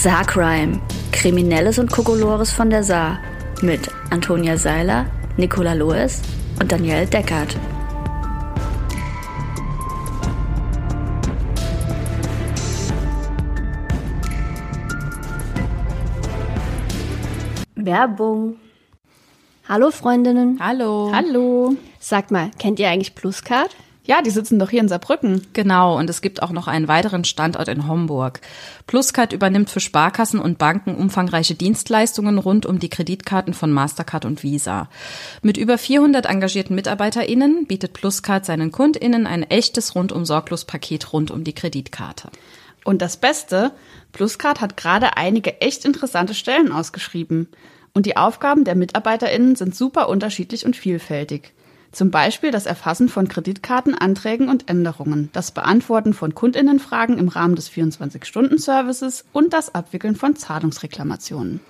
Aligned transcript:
Saarcrime. 0.00 0.80
Kriminelles 1.10 1.80
und 1.80 1.90
Kokolores 1.90 2.52
von 2.52 2.70
der 2.70 2.84
Saar. 2.84 3.18
Mit 3.62 3.90
Antonia 4.10 4.56
Seiler, 4.56 5.06
Nicola 5.36 5.72
Loes 5.72 6.22
und 6.60 6.70
Danielle 6.70 7.04
Deckert. 7.04 7.56
Werbung. 17.74 18.54
Hallo 19.68 19.90
Freundinnen. 19.90 20.60
Hallo. 20.60 21.10
Hallo. 21.12 21.74
Sagt 21.98 22.30
mal, 22.30 22.52
kennt 22.60 22.78
ihr 22.78 22.88
eigentlich 22.88 23.16
Pluscard? 23.16 23.74
Ja, 24.08 24.22
die 24.22 24.30
sitzen 24.30 24.58
doch 24.58 24.70
hier 24.70 24.80
in 24.80 24.88
Saarbrücken. 24.88 25.46
Genau, 25.52 25.98
und 25.98 26.08
es 26.08 26.22
gibt 26.22 26.42
auch 26.42 26.50
noch 26.50 26.66
einen 26.66 26.88
weiteren 26.88 27.24
Standort 27.24 27.68
in 27.68 27.86
Homburg. 27.86 28.40
Pluscard 28.86 29.34
übernimmt 29.34 29.68
für 29.68 29.80
Sparkassen 29.80 30.40
und 30.40 30.56
Banken 30.56 30.94
umfangreiche 30.94 31.54
Dienstleistungen 31.54 32.38
rund 32.38 32.64
um 32.64 32.78
die 32.78 32.88
Kreditkarten 32.88 33.52
von 33.52 33.70
Mastercard 33.70 34.24
und 34.24 34.42
Visa. 34.42 34.88
Mit 35.42 35.58
über 35.58 35.76
400 35.76 36.24
engagierten 36.24 36.74
MitarbeiterInnen 36.74 37.66
bietet 37.66 37.92
Pluscard 37.92 38.46
seinen 38.46 38.72
KundInnen 38.72 39.26
ein 39.26 39.42
echtes 39.42 39.94
rundum 39.94 40.24
sorglos 40.24 40.64
Paket 40.64 41.12
rund 41.12 41.30
um 41.30 41.44
die 41.44 41.54
Kreditkarte. 41.54 42.30
Und 42.84 43.02
das 43.02 43.18
Beste, 43.18 43.72
Pluscard 44.12 44.62
hat 44.62 44.78
gerade 44.78 45.18
einige 45.18 45.60
echt 45.60 45.84
interessante 45.84 46.32
Stellen 46.32 46.72
ausgeschrieben. 46.72 47.48
Und 47.92 48.06
die 48.06 48.16
Aufgaben 48.16 48.64
der 48.64 48.74
MitarbeiterInnen 48.74 49.54
sind 49.54 49.76
super 49.76 50.08
unterschiedlich 50.08 50.64
und 50.64 50.76
vielfältig. 50.76 51.52
Zum 51.92 52.10
Beispiel 52.10 52.50
das 52.50 52.66
Erfassen 52.66 53.08
von 53.08 53.28
Kreditkartenanträgen 53.28 54.48
und 54.48 54.68
Änderungen, 54.68 55.30
das 55.32 55.50
Beantworten 55.50 56.12
von 56.12 56.34
Kundinnenfragen 56.34 57.18
im 57.18 57.28
Rahmen 57.28 57.56
des 57.56 57.70
24-Stunden-Services 57.70 59.24
und 59.32 59.52
das 59.52 59.74
Abwickeln 59.74 60.14
von 60.14 60.36
Zahlungsreklamationen. 60.36 61.60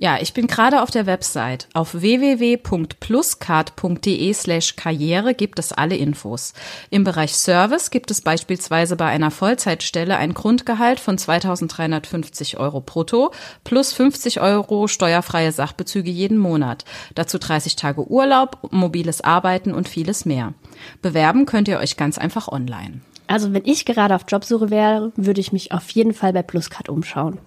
Ja, 0.00 0.18
ich 0.20 0.32
bin 0.32 0.46
gerade 0.46 0.80
auf 0.82 0.92
der 0.92 1.06
Website. 1.06 1.66
Auf 1.74 2.00
www.pluscard.de 2.00 4.32
slash 4.32 4.76
Karriere 4.76 5.34
gibt 5.34 5.58
es 5.58 5.72
alle 5.72 5.96
Infos. 5.96 6.54
Im 6.90 7.02
Bereich 7.02 7.34
Service 7.34 7.90
gibt 7.90 8.12
es 8.12 8.20
beispielsweise 8.20 8.94
bei 8.94 9.06
einer 9.06 9.32
Vollzeitstelle 9.32 10.16
ein 10.16 10.34
Grundgehalt 10.34 11.00
von 11.00 11.18
2350 11.18 12.58
Euro 12.58 12.80
brutto 12.80 13.32
plus 13.64 13.92
50 13.92 14.40
Euro 14.40 14.86
steuerfreie 14.86 15.50
Sachbezüge 15.50 16.12
jeden 16.12 16.38
Monat. 16.38 16.84
Dazu 17.16 17.38
30 17.38 17.74
Tage 17.74 18.08
Urlaub, 18.08 18.68
mobiles 18.70 19.22
Arbeiten 19.22 19.74
und 19.74 19.88
vieles 19.88 20.24
mehr. 20.24 20.54
Bewerben 21.02 21.44
könnt 21.44 21.66
ihr 21.66 21.80
euch 21.80 21.96
ganz 21.96 22.18
einfach 22.18 22.46
online. 22.46 23.00
Also 23.26 23.52
wenn 23.52 23.64
ich 23.64 23.84
gerade 23.84 24.14
auf 24.14 24.26
Jobsuche 24.28 24.70
wäre, 24.70 25.10
würde 25.16 25.40
ich 25.40 25.52
mich 25.52 25.72
auf 25.72 25.90
jeden 25.90 26.14
Fall 26.14 26.32
bei 26.32 26.44
Pluscard 26.44 26.88
umschauen. 26.88 27.40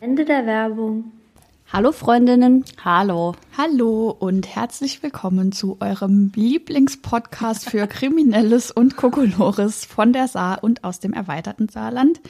Ende 0.00 0.24
der 0.24 0.46
Werbung. 0.46 1.10
Hallo 1.72 1.92
Freundinnen. 1.92 2.64
Hallo. 2.84 3.36
Hallo 3.56 4.10
und 4.10 4.56
herzlich 4.56 5.04
willkommen 5.04 5.52
zu 5.52 5.76
eurem 5.78 6.32
Lieblingspodcast 6.34 7.70
für 7.70 7.86
Kriminelles 7.88 8.72
und 8.72 8.96
Kokolores 8.96 9.84
von 9.84 10.12
der 10.12 10.26
Saar 10.26 10.64
und 10.64 10.82
aus 10.82 10.98
dem 10.98 11.12
erweiterten 11.12 11.68
Saarland. 11.68 12.20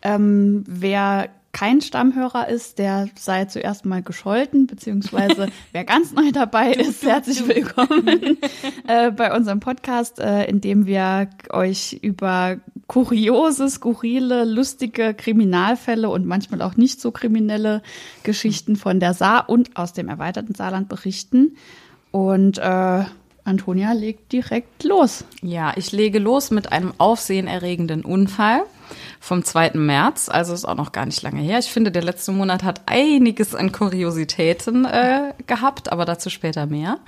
Ähm, 0.00 0.64
wer 0.66 1.28
kein 1.52 1.82
Stammhörer 1.82 2.48
ist, 2.48 2.78
der 2.78 3.10
sei 3.16 3.44
zuerst 3.44 3.84
mal 3.84 4.02
gescholten, 4.02 4.66
beziehungsweise 4.66 5.48
wer 5.72 5.84
ganz 5.84 6.12
neu 6.12 6.32
dabei 6.32 6.72
ist, 6.72 7.02
herzlich 7.02 7.46
willkommen 7.46 8.38
äh, 8.86 9.10
bei 9.10 9.36
unserem 9.36 9.60
Podcast, 9.60 10.20
äh, 10.20 10.46
in 10.46 10.62
dem 10.62 10.86
wir 10.86 11.28
euch 11.50 11.98
über 12.00 12.60
kuriose, 12.86 13.68
skurrile, 13.68 14.44
lustige 14.44 15.14
Kriminalfälle 15.14 16.08
und 16.08 16.26
manchmal 16.26 16.62
auch 16.62 16.76
nicht 16.76 17.00
so 17.00 17.10
kriminelle 17.10 17.82
Geschichten 18.22 18.76
von 18.76 19.00
der 19.00 19.14
Saar 19.14 19.48
und 19.48 19.76
aus 19.76 19.92
dem 19.92 20.08
erweiterten 20.08 20.54
Saarland 20.54 20.88
berichten. 20.88 21.56
Und 22.12 22.58
äh, 22.58 23.04
Antonia 23.44 23.92
legt 23.92 24.32
direkt 24.32 24.84
los. 24.84 25.24
Ja, 25.42 25.72
ich 25.76 25.92
lege 25.92 26.18
los 26.18 26.50
mit 26.50 26.72
einem 26.72 26.92
aufsehenerregenden 26.98 28.04
Unfall 28.04 28.62
vom 29.20 29.44
2. 29.44 29.72
März, 29.74 30.28
also 30.28 30.52
ist 30.52 30.64
auch 30.64 30.74
noch 30.76 30.92
gar 30.92 31.06
nicht 31.06 31.22
lange 31.22 31.40
her. 31.40 31.58
Ich 31.58 31.70
finde, 31.70 31.90
der 31.90 32.02
letzte 32.02 32.32
Monat 32.32 32.62
hat 32.64 32.82
einiges 32.86 33.54
an 33.54 33.72
Kuriositäten 33.72 34.84
äh, 34.84 35.32
gehabt, 35.46 35.90
aber 35.90 36.04
dazu 36.04 36.30
später 36.30 36.66
mehr. 36.66 36.98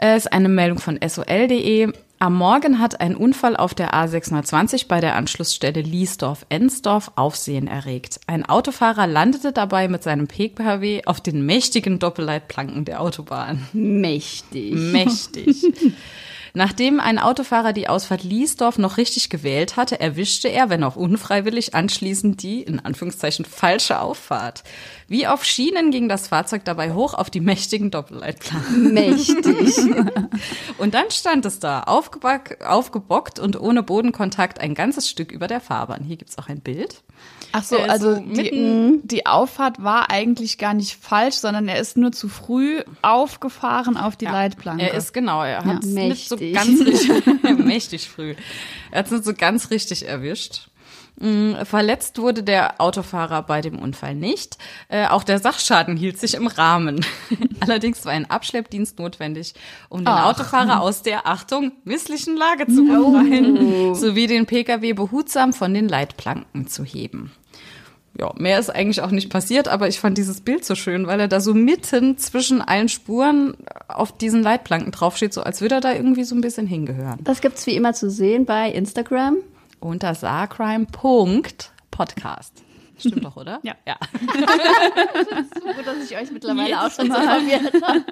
Es 0.00 0.26
ist 0.26 0.32
eine 0.32 0.48
Meldung 0.48 0.78
von 0.78 0.98
sol.de. 1.06 1.92
Am 2.20 2.34
Morgen 2.34 2.80
hat 2.80 3.00
ein 3.00 3.14
Unfall 3.14 3.56
auf 3.56 3.74
der 3.74 3.94
A620 3.94 4.88
bei 4.88 5.00
der 5.00 5.14
Anschlussstelle 5.14 5.82
Liesdorf-Ensdorf 5.82 7.12
Aufsehen 7.14 7.68
erregt. 7.68 8.18
Ein 8.26 8.44
Autofahrer 8.44 9.06
landete 9.06 9.52
dabei 9.52 9.86
mit 9.86 10.02
seinem 10.02 10.26
Pkw 10.26 11.02
auf 11.06 11.20
den 11.20 11.46
mächtigen 11.46 12.00
Doppelleitplanken 12.00 12.84
der 12.84 13.02
Autobahn. 13.02 13.68
Mächtig. 13.72 14.74
Mächtig. 14.74 15.62
Nachdem 16.54 16.98
ein 16.98 17.20
Autofahrer 17.20 17.72
die 17.72 17.88
Ausfahrt 17.88 18.24
Liesdorf 18.24 18.78
noch 18.78 18.96
richtig 18.96 19.30
gewählt 19.30 19.76
hatte, 19.76 20.00
erwischte 20.00 20.48
er, 20.48 20.70
wenn 20.70 20.82
auch 20.82 20.96
unfreiwillig, 20.96 21.76
anschließend 21.76 22.42
die, 22.42 22.62
in 22.62 22.80
Anführungszeichen, 22.80 23.44
falsche 23.44 24.00
Auffahrt. 24.00 24.64
Wie 25.08 25.26
auf 25.26 25.42
Schienen 25.42 25.90
ging 25.90 26.08
das 26.08 26.28
Fahrzeug 26.28 26.66
dabei 26.66 26.92
hoch 26.92 27.14
auf 27.14 27.30
die 27.30 27.40
mächtigen 27.40 27.90
Doppelleitplanken. 27.90 28.92
Mächtig. 28.92 29.76
und 30.78 30.92
dann 30.92 31.10
stand 31.10 31.46
es 31.46 31.60
da, 31.60 31.80
aufgebockt 31.82 33.38
und 33.38 33.58
ohne 33.58 33.82
Bodenkontakt 33.82 34.60
ein 34.60 34.74
ganzes 34.74 35.08
Stück 35.08 35.32
über 35.32 35.46
der 35.46 35.60
Fahrbahn. 35.60 36.04
Hier 36.04 36.16
gibt's 36.16 36.36
auch 36.36 36.48
ein 36.48 36.60
Bild. 36.60 37.02
Ach 37.52 37.64
so, 37.64 37.78
also 37.78 38.16
die, 38.16 39.00
die 39.02 39.26
Auffahrt 39.26 39.82
war 39.82 40.10
eigentlich 40.10 40.58
gar 40.58 40.74
nicht 40.74 41.02
falsch, 41.02 41.36
sondern 41.36 41.68
er 41.68 41.80
ist 41.80 41.96
nur 41.96 42.12
zu 42.12 42.28
früh 42.28 42.82
aufgefahren 43.00 43.96
auf 43.96 44.16
die 44.16 44.26
ja, 44.26 44.32
Leitplanke. 44.32 44.90
Er 44.90 44.94
ist 44.94 45.14
genau, 45.14 45.42
er 45.42 45.64
hat 45.64 45.84
es 45.84 45.94
ja, 45.94 46.02
nicht 46.02 46.28
so 46.28 46.36
ganz 46.36 46.80
richtig, 46.82 47.24
mächtig 47.58 48.08
früh. 48.10 48.34
Er 48.90 48.98
hat 48.98 49.06
es 49.06 49.12
nicht 49.12 49.24
so 49.24 49.32
ganz 49.32 49.70
richtig 49.70 50.06
erwischt. 50.06 50.68
Mm, 51.20 51.64
verletzt 51.64 52.18
wurde 52.18 52.44
der 52.44 52.80
Autofahrer 52.80 53.42
bei 53.42 53.60
dem 53.60 53.78
Unfall 53.78 54.14
nicht. 54.14 54.56
Äh, 54.88 55.08
auch 55.08 55.24
der 55.24 55.40
Sachschaden 55.40 55.96
hielt 55.96 56.18
sich 56.18 56.34
im 56.34 56.46
Rahmen. 56.46 57.04
Allerdings 57.60 58.04
war 58.04 58.12
ein 58.12 58.30
Abschleppdienst 58.30 58.98
notwendig, 58.98 59.54
um 59.88 60.00
den 60.00 60.08
Ach. 60.08 60.26
Autofahrer 60.26 60.80
aus 60.80 61.02
der, 61.02 61.26
Achtung, 61.26 61.72
misslichen 61.84 62.36
Lage 62.36 62.66
zu 62.68 62.84
befreien, 62.84 63.58
oh. 63.58 63.94
sowie 63.94 64.28
den 64.28 64.46
Pkw 64.46 64.92
behutsam 64.92 65.52
von 65.52 65.74
den 65.74 65.88
Leitplanken 65.88 66.68
zu 66.68 66.84
heben. 66.84 67.32
Ja, 68.16 68.32
mehr 68.36 68.58
ist 68.58 68.70
eigentlich 68.70 69.00
auch 69.02 69.10
nicht 69.10 69.30
passiert, 69.30 69.68
aber 69.68 69.88
ich 69.88 70.00
fand 70.00 70.18
dieses 70.18 70.40
Bild 70.40 70.64
so 70.64 70.74
schön, 70.74 71.06
weil 71.06 71.20
er 71.20 71.28
da 71.28 71.40
so 71.40 71.54
mitten 71.54 72.18
zwischen 72.18 72.60
allen 72.60 72.88
Spuren 72.88 73.56
auf 73.86 74.16
diesen 74.16 74.42
Leitplanken 74.42 74.92
draufsteht, 74.92 75.32
so 75.32 75.42
als 75.42 75.60
würde 75.60 75.76
er 75.76 75.80
da 75.80 75.92
irgendwie 75.92 76.24
so 76.24 76.34
ein 76.34 76.40
bisschen 76.40 76.66
hingehören. 76.66 77.18
Das 77.22 77.40
gibt's 77.40 77.66
wie 77.66 77.76
immer 77.76 77.92
zu 77.92 78.10
sehen 78.10 78.44
bei 78.44 78.70
Instagram 78.70 79.36
unter 79.80 80.14
saarcrime.podcast. 80.14 82.62
Stimmt 82.98 83.24
doch, 83.24 83.36
oder? 83.36 83.60
Ja. 83.62 83.74
ja. 83.86 83.96
so 84.20 84.26
gut, 84.30 85.86
dass 85.86 86.10
ich 86.10 86.16
euch 86.16 86.30
mittlerweile 86.30 86.68
Jedes 86.68 86.78
auch 86.78 86.90
schon 86.90 87.06
so 87.06 87.14
verwirrt 87.14 87.82
habe. 87.82 88.04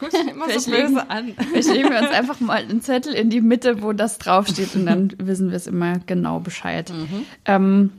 Guck 0.00 0.10
dich 0.10 0.28
immer 0.28 0.58
so 0.58 0.70
böse 0.70 1.10
an. 1.10 1.34
Vielleicht 1.36 1.68
legen 1.68 1.90
wir 1.90 2.00
uns 2.00 2.10
einfach 2.10 2.40
mal 2.40 2.58
einen 2.58 2.80
Zettel 2.80 3.14
in 3.14 3.30
die 3.30 3.40
Mitte, 3.40 3.82
wo 3.82 3.92
das 3.92 4.18
draufsteht 4.18 4.74
und 4.74 4.86
dann 4.86 5.12
wissen 5.18 5.50
wir 5.50 5.56
es 5.56 5.66
immer 5.66 5.98
genau 6.06 6.40
Bescheid. 6.40 6.90
Mhm. 6.90 7.24
Ähm, 7.44 7.92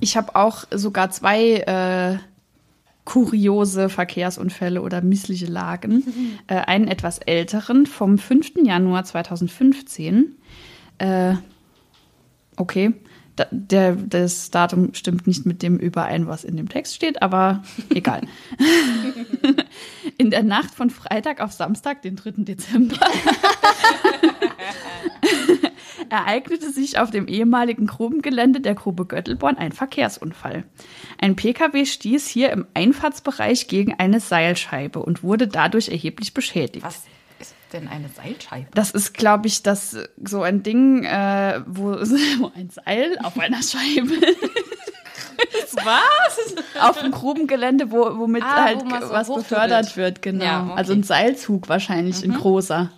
ich 0.00 0.16
habe 0.16 0.36
auch 0.36 0.64
sogar 0.70 1.10
zwei 1.10 1.54
äh, 1.54 2.18
kuriose 3.04 3.88
Verkehrsunfälle 3.88 4.82
oder 4.82 5.00
missliche 5.00 5.46
Lagen. 5.46 5.94
Mhm. 5.94 6.38
Äh, 6.46 6.56
einen 6.56 6.88
etwas 6.88 7.18
älteren 7.18 7.86
vom 7.86 8.18
5. 8.18 8.52
Januar 8.64 9.04
2015. 9.04 10.36
Äh, 10.98 11.34
Okay, 12.58 12.92
da, 13.36 13.46
der, 13.52 13.94
das 13.94 14.50
Datum 14.50 14.92
stimmt 14.94 15.28
nicht 15.28 15.46
mit 15.46 15.62
dem 15.62 15.78
überein, 15.78 16.26
was 16.26 16.42
in 16.42 16.56
dem 16.56 16.68
Text 16.68 16.96
steht, 16.96 17.22
aber 17.22 17.62
egal. 17.94 18.22
in 20.18 20.30
der 20.30 20.42
Nacht 20.42 20.74
von 20.74 20.90
Freitag 20.90 21.40
auf 21.40 21.52
Samstag, 21.52 22.02
den 22.02 22.16
3. 22.16 22.32
Dezember, 22.38 22.98
ereignete 26.10 26.70
sich 26.72 26.98
auf 26.98 27.12
dem 27.12 27.28
ehemaligen 27.28 27.86
Grubengelände 27.86 28.60
der 28.60 28.74
Grube 28.74 29.06
Göttelborn 29.06 29.56
ein 29.56 29.70
Verkehrsunfall. 29.70 30.64
Ein 31.20 31.36
Pkw 31.36 31.86
stieß 31.86 32.26
hier 32.26 32.50
im 32.50 32.66
Einfahrtsbereich 32.74 33.68
gegen 33.68 33.94
eine 33.94 34.18
Seilscheibe 34.18 34.98
und 34.98 35.22
wurde 35.22 35.46
dadurch 35.46 35.90
erheblich 35.90 36.34
beschädigt. 36.34 36.84
Was? 36.84 37.04
Denn 37.72 37.88
eine 37.88 38.08
Seilscheibe? 38.08 38.68
Das 38.74 38.90
ist, 38.90 39.14
glaube 39.14 39.46
ich, 39.46 39.62
das 39.62 39.96
so 40.24 40.42
ein 40.42 40.62
Ding, 40.62 41.04
äh, 41.04 41.60
wo, 41.66 41.92
wo 42.38 42.52
ein 42.54 42.70
Seil 42.70 43.18
auf 43.22 43.38
einer 43.38 43.62
Scheibe. 43.62 44.14
Was? 45.72 46.54
Auf 46.80 47.00
dem 47.00 47.12
Grubengelände, 47.12 47.90
wo, 47.92 48.18
womit 48.18 48.42
ah, 48.42 48.64
halt 48.64 48.84
wo 48.84 49.06
so 49.06 49.12
was 49.12 49.32
befördert 49.32 49.96
wird, 49.96 50.22
genau. 50.22 50.44
Ja, 50.44 50.62
okay. 50.64 50.72
Also 50.76 50.92
ein 50.92 51.02
Seilzug 51.04 51.68
wahrscheinlich, 51.68 52.24
mhm. 52.24 52.32
ein 52.32 52.38
großer. 52.38 52.90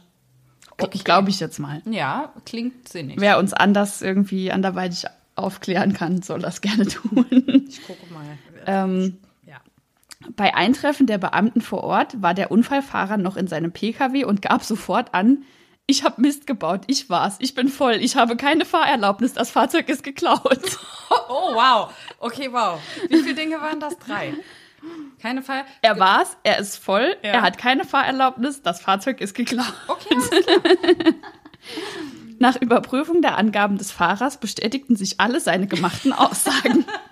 Okay. 0.78 1.00
Glaube 1.04 1.28
ich 1.28 1.40
jetzt 1.40 1.58
mal. 1.58 1.82
Ja, 1.84 2.32
klingt 2.46 2.88
sinnig. 2.88 3.20
Wäre 3.20 3.38
uns 3.38 3.52
anders 3.52 4.00
irgendwie 4.00 4.50
anderweitig 4.50 5.04
aufklären 5.34 5.92
kann, 5.92 6.22
soll 6.22 6.40
das 6.40 6.60
gerne 6.60 6.86
tun. 6.86 7.26
Ich 7.68 7.86
gucke 7.86 8.12
mal. 8.12 8.38
Ähm, 8.66 9.18
bei 10.36 10.54
Eintreffen 10.54 11.06
der 11.06 11.18
Beamten 11.18 11.60
vor 11.60 11.82
Ort 11.82 12.20
war 12.22 12.34
der 12.34 12.50
Unfallfahrer 12.50 13.16
noch 13.16 13.36
in 13.36 13.46
seinem 13.46 13.72
Pkw 13.72 14.24
und 14.24 14.42
gab 14.42 14.62
sofort 14.64 15.14
an, 15.14 15.44
ich 15.86 16.04
habe 16.04 16.20
Mist 16.20 16.46
gebaut, 16.46 16.82
ich 16.86 17.10
war's, 17.10 17.36
ich 17.40 17.54
bin 17.54 17.68
voll, 17.68 17.94
ich 17.94 18.16
habe 18.16 18.36
keine 18.36 18.64
Fahrerlaubnis, 18.64 19.32
das 19.32 19.50
Fahrzeug 19.50 19.88
ist 19.88 20.02
geklaut. 20.02 20.78
Oh, 21.28 21.54
wow. 21.54 21.92
Okay, 22.20 22.52
wow. 22.52 22.80
Wie 23.08 23.22
viele 23.22 23.34
Dinge 23.34 23.60
waren 23.60 23.80
das? 23.80 23.98
Drei. 23.98 24.32
Keine 25.20 25.42
Fahr 25.42 25.64
Er 25.82 25.98
war's, 25.98 26.36
er 26.44 26.58
ist 26.58 26.76
voll, 26.76 27.16
ja. 27.22 27.32
er 27.32 27.42
hat 27.42 27.58
keine 27.58 27.84
Fahrerlaubnis, 27.84 28.62
das 28.62 28.80
Fahrzeug 28.80 29.20
ist 29.20 29.34
geklaut. 29.34 29.72
Okay, 29.88 30.08
alles 30.14 30.30
klar. 30.46 31.14
Nach 32.38 32.56
Überprüfung 32.56 33.22
der 33.22 33.36
Angaben 33.36 33.76
des 33.76 33.90
Fahrers 33.92 34.38
bestätigten 34.38 34.96
sich 34.96 35.20
alle 35.20 35.40
seine 35.40 35.66
gemachten 35.66 36.12
Aussagen. 36.12 36.84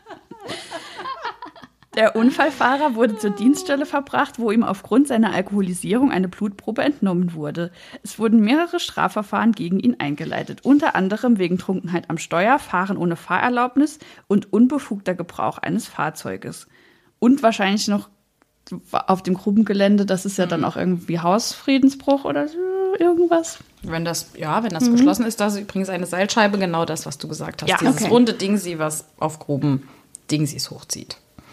Der 1.98 2.14
Unfallfahrer 2.14 2.94
wurde 2.94 3.18
zur 3.18 3.30
Dienststelle 3.30 3.84
verbracht, 3.84 4.38
wo 4.38 4.52
ihm 4.52 4.62
aufgrund 4.62 5.08
seiner 5.08 5.34
Alkoholisierung 5.34 6.12
eine 6.12 6.28
Blutprobe 6.28 6.82
entnommen 6.82 7.34
wurde. 7.34 7.72
Es 8.04 8.20
wurden 8.20 8.38
mehrere 8.38 8.78
Strafverfahren 8.78 9.50
gegen 9.50 9.80
ihn 9.80 9.96
eingeleitet, 9.98 10.60
unter 10.62 10.94
anderem 10.94 11.38
wegen 11.38 11.58
Trunkenheit 11.58 12.08
am 12.08 12.18
Steuer, 12.18 12.60
Fahren 12.60 12.96
ohne 12.98 13.16
Fahrerlaubnis 13.16 13.98
und 14.28 14.52
unbefugter 14.52 15.16
Gebrauch 15.16 15.58
eines 15.58 15.88
Fahrzeuges. 15.88 16.68
Und 17.18 17.42
wahrscheinlich 17.42 17.88
noch 17.88 18.08
auf 18.92 19.24
dem 19.24 19.34
Grubengelände, 19.34 20.06
das 20.06 20.24
ist 20.24 20.38
ja 20.38 20.46
dann 20.46 20.64
auch 20.64 20.76
irgendwie 20.76 21.18
Hausfriedensbruch 21.18 22.24
oder 22.24 22.46
so, 22.46 22.58
irgendwas. 23.00 23.58
Wenn 23.82 24.04
das, 24.04 24.30
ja, 24.36 24.62
wenn 24.62 24.70
das 24.70 24.88
mhm. 24.88 24.92
geschlossen 24.92 25.26
ist, 25.26 25.40
das 25.40 25.54
ist 25.54 25.62
übrigens 25.62 25.88
eine 25.88 26.06
Seilscheibe, 26.06 26.58
genau 26.58 26.84
das, 26.84 27.06
was 27.06 27.18
du 27.18 27.26
gesagt 27.26 27.62
hast. 27.62 27.68
Ja, 27.68 27.78
Dieses 27.78 28.02
okay. 28.02 28.08
runde 28.08 28.34
Dingsi, 28.34 28.78
was 28.78 29.06
auf 29.18 29.40
Gruben 29.40 29.88
Dingsis 30.30 30.70
hochzieht. 30.70 31.16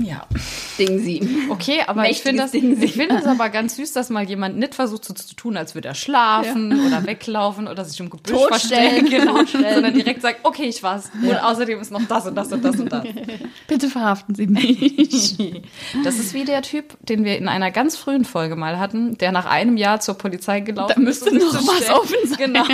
Ja. 0.00 0.26
Ding 0.78 1.00
sie. 1.00 1.46
Okay, 1.50 1.82
aber 1.86 2.08
ich 2.08 2.22
finde 2.22 2.42
das, 2.42 2.54
ich 2.54 2.92
finde 2.92 3.16
das 3.16 3.26
aber 3.26 3.50
ganz 3.50 3.76
süß, 3.76 3.92
dass 3.92 4.10
mal 4.10 4.24
jemand 4.24 4.56
nicht 4.56 4.74
versucht 4.74 5.04
so 5.04 5.12
zu 5.12 5.34
tun, 5.34 5.56
als 5.56 5.74
würde 5.74 5.88
er 5.88 5.94
schlafen 5.94 6.70
ja. 6.70 6.86
oder 6.86 7.06
weglaufen 7.06 7.68
oder 7.68 7.84
sich 7.84 7.98
im 8.00 8.08
Gebüsch 8.08 8.46
verstecken, 8.48 9.06
genau, 9.10 9.44
sondern 9.44 9.92
direkt 9.92 10.22
sagt, 10.22 10.40
okay, 10.44 10.64
ich 10.64 10.82
war's. 10.82 11.10
Ja. 11.22 11.30
Und 11.30 11.44
außerdem 11.44 11.80
ist 11.80 11.90
noch 11.90 12.02
das 12.08 12.26
und 12.26 12.34
das 12.34 12.52
und 12.52 12.64
das 12.64 12.80
und 12.80 12.92
das. 12.92 13.04
Bitte 13.66 13.88
verhaften 13.88 14.34
Sie 14.34 14.46
mich. 14.46 15.36
Das 16.04 16.18
ist 16.18 16.34
wie 16.34 16.44
der 16.44 16.62
Typ, 16.62 16.96
den 17.00 17.24
wir 17.24 17.36
in 17.36 17.48
einer 17.48 17.70
ganz 17.70 17.96
frühen 17.96 18.24
Folge 18.24 18.56
mal 18.56 18.78
hatten, 18.78 19.18
der 19.18 19.32
nach 19.32 19.46
einem 19.46 19.76
Jahr 19.76 20.00
zur 20.00 20.14
Polizei 20.14 20.60
gelaufen 20.60 20.94
da 20.96 21.00
müsste 21.00 21.30
ist. 21.30 21.42
noch 21.42 21.54
was 21.54 21.76
stellen. 21.76 21.92
offen 21.92 22.16
sein. 22.24 22.38
Genau. 22.38 22.64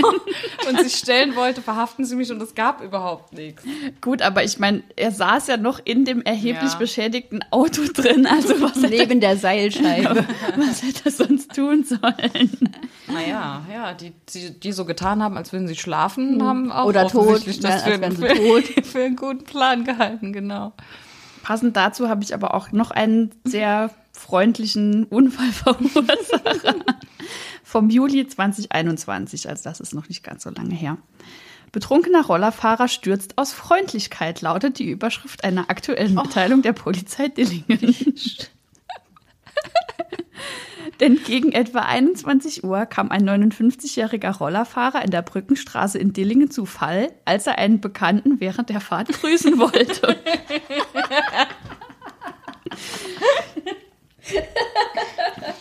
Und 0.69 0.81
sich 0.81 0.97
stellen 0.97 1.37
wollte, 1.37 1.63
verhaften 1.63 2.05
Sie 2.05 2.17
mich 2.17 2.31
und 2.31 2.41
es 2.41 2.55
gab 2.55 2.83
überhaupt 2.83 3.33
nichts. 3.33 3.63
Gut, 4.01 4.23
aber 4.23 4.45
ich 4.45 4.59
meine, 4.59 4.83
er 4.97 5.11
saß 5.11 5.49
ja 5.49 5.57
noch 5.57 5.81
in 5.85 6.05
dem 6.05 6.23
erheblich 6.23 6.73
ja. 6.73 6.79
beschädigten 6.79 6.98
Auto 7.51 7.83
drin. 7.95 8.27
Also 8.27 8.61
was 8.61 8.77
Neben 8.77 9.21
der 9.21 9.37
Seilscheibe. 9.37 10.25
Was 10.57 10.83
hätte 10.83 11.07
er 11.07 11.11
sonst 11.11 11.55
tun 11.55 11.85
sollen? 11.85 12.71
Naja, 13.07 13.65
ja, 13.73 13.95
die, 13.95 14.13
die, 14.33 14.59
die 14.59 14.73
so 14.73 14.85
getan 14.85 15.23
haben, 15.23 15.37
als 15.37 15.53
würden 15.53 15.69
sie 15.69 15.77
schlafen, 15.77 16.37
mhm. 16.37 16.43
haben 16.43 16.73
auch 16.73 16.87
Oder 16.87 17.09
tot, 17.09 17.47
das 17.47 17.61
ja, 17.63 17.79
für, 17.79 18.11
für, 18.11 18.35
tot. 18.35 18.65
für 18.87 19.05
einen 19.05 19.17
guten 19.17 19.45
Plan 19.45 19.85
gehalten, 19.85 20.33
genau. 20.33 20.73
Passend 21.43 21.77
dazu 21.77 22.09
habe 22.09 22.23
ich 22.23 22.35
aber 22.35 22.55
auch 22.55 22.73
noch 22.73 22.91
einen 22.91 23.31
sehr 23.45 23.91
freundlichen 24.13 25.05
Unfallverursacher 25.05 26.75
vom 27.63 27.91
Juli 27.91 28.27
2021, 28.27 29.49
also 29.49 29.65
das 29.65 29.81
ist 29.81 29.95
noch 29.95 30.09
nicht 30.09 30.23
ganz 30.23 30.43
so 30.43 30.51
lange 30.51 30.75
her. 30.75 30.99
Betrunkener 31.73 32.25
Rollerfahrer 32.25 32.89
stürzt 32.89 33.37
aus 33.37 33.53
Freundlichkeit, 33.53 34.41
lautet 34.41 34.79
die 34.79 34.91
Überschrift 34.91 35.45
einer 35.45 35.71
aktuellen 35.71 36.15
Mitteilung 36.15 36.61
oh. 36.61 36.63
der 36.63 36.73
Polizei 36.73 37.29
Dillingen. 37.29 37.97
Denn 41.01 41.23
gegen 41.23 41.53
etwa 41.53 41.81
21 41.81 42.65
Uhr 42.65 42.87
kam 42.87 43.11
ein 43.11 43.29
59-jähriger 43.29 44.37
Rollerfahrer 44.37 45.05
in 45.05 45.11
der 45.11 45.23
Brückenstraße 45.23 45.99
in 45.99 46.13
Dillingen 46.13 46.51
zu 46.51 46.67
Fall, 46.67 47.13
als 47.25 47.47
er 47.47 47.59
einen 47.59 47.81
Bekannten 47.81 48.41
während 48.41 48.69
der 48.69 48.81
Fahrt 48.81 49.09
grüßen 49.09 49.59
wollte. 49.59 50.17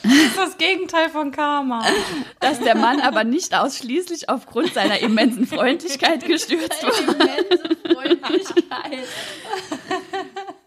Das 0.04 0.27
ist 0.38 0.48
das 0.54 0.58
Gegenteil 0.58 1.10
von 1.10 1.32
Karma. 1.32 1.84
Dass 2.40 2.60
der 2.60 2.76
Mann 2.76 3.00
aber 3.00 3.24
nicht 3.24 3.56
ausschließlich 3.56 4.30
aufgrund 4.30 4.74
seiner 4.74 5.00
immensen 5.00 5.48
Freundlichkeit 5.48 6.26
gestürzt 6.26 6.84
wurde. 6.84 7.14
Immense 7.14 7.78
Freundlichkeit. 7.94 9.08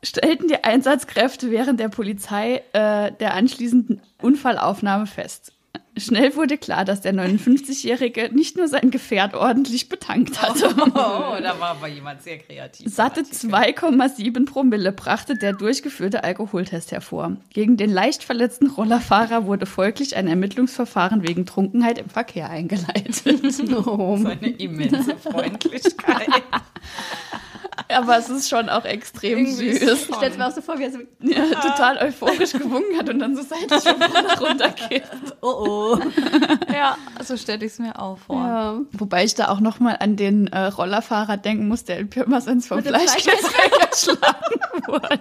Stellten 0.02 0.48
die 0.48 0.64
Einsatzkräfte 0.64 1.50
während 1.50 1.78
der 1.78 1.88
Polizei 1.88 2.62
äh, 2.72 3.12
der 3.12 3.34
anschließenden 3.34 4.02
Unfallaufnahme 4.20 5.06
fest. 5.06 5.52
Schnell 6.00 6.34
wurde 6.34 6.58
klar, 6.58 6.84
dass 6.84 7.00
der 7.00 7.14
59-Jährige 7.14 8.30
nicht 8.32 8.56
nur 8.56 8.68
sein 8.68 8.90
Gefährt 8.90 9.34
ordentlich 9.34 9.88
betankt 9.88 10.40
hatte. 10.42 10.74
Oh, 10.78 10.84
oh, 10.86 11.40
da 11.40 11.56
war 11.58 11.70
aber 11.70 11.88
jemand 11.88 12.22
sehr 12.22 12.38
kreativ. 12.38 12.92
Satte 12.92 13.20
2,7 13.22 14.46
Promille 14.46 14.92
brachte 14.92 15.34
der 15.34 15.52
durchgeführte 15.52 16.24
Alkoholtest 16.24 16.92
hervor. 16.92 17.36
Gegen 17.50 17.76
den 17.76 17.90
leicht 17.90 18.24
verletzten 18.24 18.68
Rollerfahrer 18.68 19.46
wurde 19.46 19.66
folglich 19.66 20.16
ein 20.16 20.26
Ermittlungsverfahren 20.26 21.26
wegen 21.26 21.46
Trunkenheit 21.46 21.98
im 21.98 22.08
Verkehr 22.08 22.50
eingeleitet. 22.50 23.22
Oh, 23.86 24.16
Seine 24.16 24.48
immense 24.48 25.16
Freundlichkeit. 25.16 26.28
Aber 27.88 28.18
es 28.18 28.28
ist 28.28 28.48
schon 28.48 28.68
auch 28.68 28.84
extrem 28.84 29.38
Irgendwie 29.38 29.72
süß. 29.72 30.08
Ich 30.08 30.14
stelle 30.16 30.36
mir 30.36 30.46
auch 30.46 30.52
so 30.52 30.60
vor, 30.60 30.78
wie 30.78 30.84
er 30.84 30.92
so 30.92 30.98
ja, 31.20 31.44
total 31.60 31.98
euphorisch 31.98 32.52
gewungen 32.52 32.98
hat 32.98 33.08
und 33.08 33.18
dann 33.18 33.36
so 33.36 33.42
seitlich 33.42 33.82
schon 33.82 34.02
runterkippt. 34.40 35.36
Oh 35.40 35.96
oh. 35.96 35.98
Ja, 36.72 36.96
so 37.22 37.36
stelle 37.36 37.64
ich 37.64 37.72
es 37.72 37.78
mir 37.78 37.98
auch 37.98 38.18
vor. 38.18 38.36
Ja. 38.36 38.80
Wobei 38.92 39.24
ich 39.24 39.34
da 39.34 39.48
auch 39.48 39.60
noch 39.60 39.80
mal 39.80 39.96
an 40.00 40.16
den 40.16 40.48
äh, 40.48 40.66
Rollerfahrer 40.66 41.36
denken 41.36 41.68
muss, 41.68 41.84
der 41.84 41.98
in 41.98 42.10
Pirmasens 42.10 42.68
vom 42.68 42.82
Fleischkäse 42.82 43.28
weggeschlagen 43.30 44.60
wurde. 44.86 45.20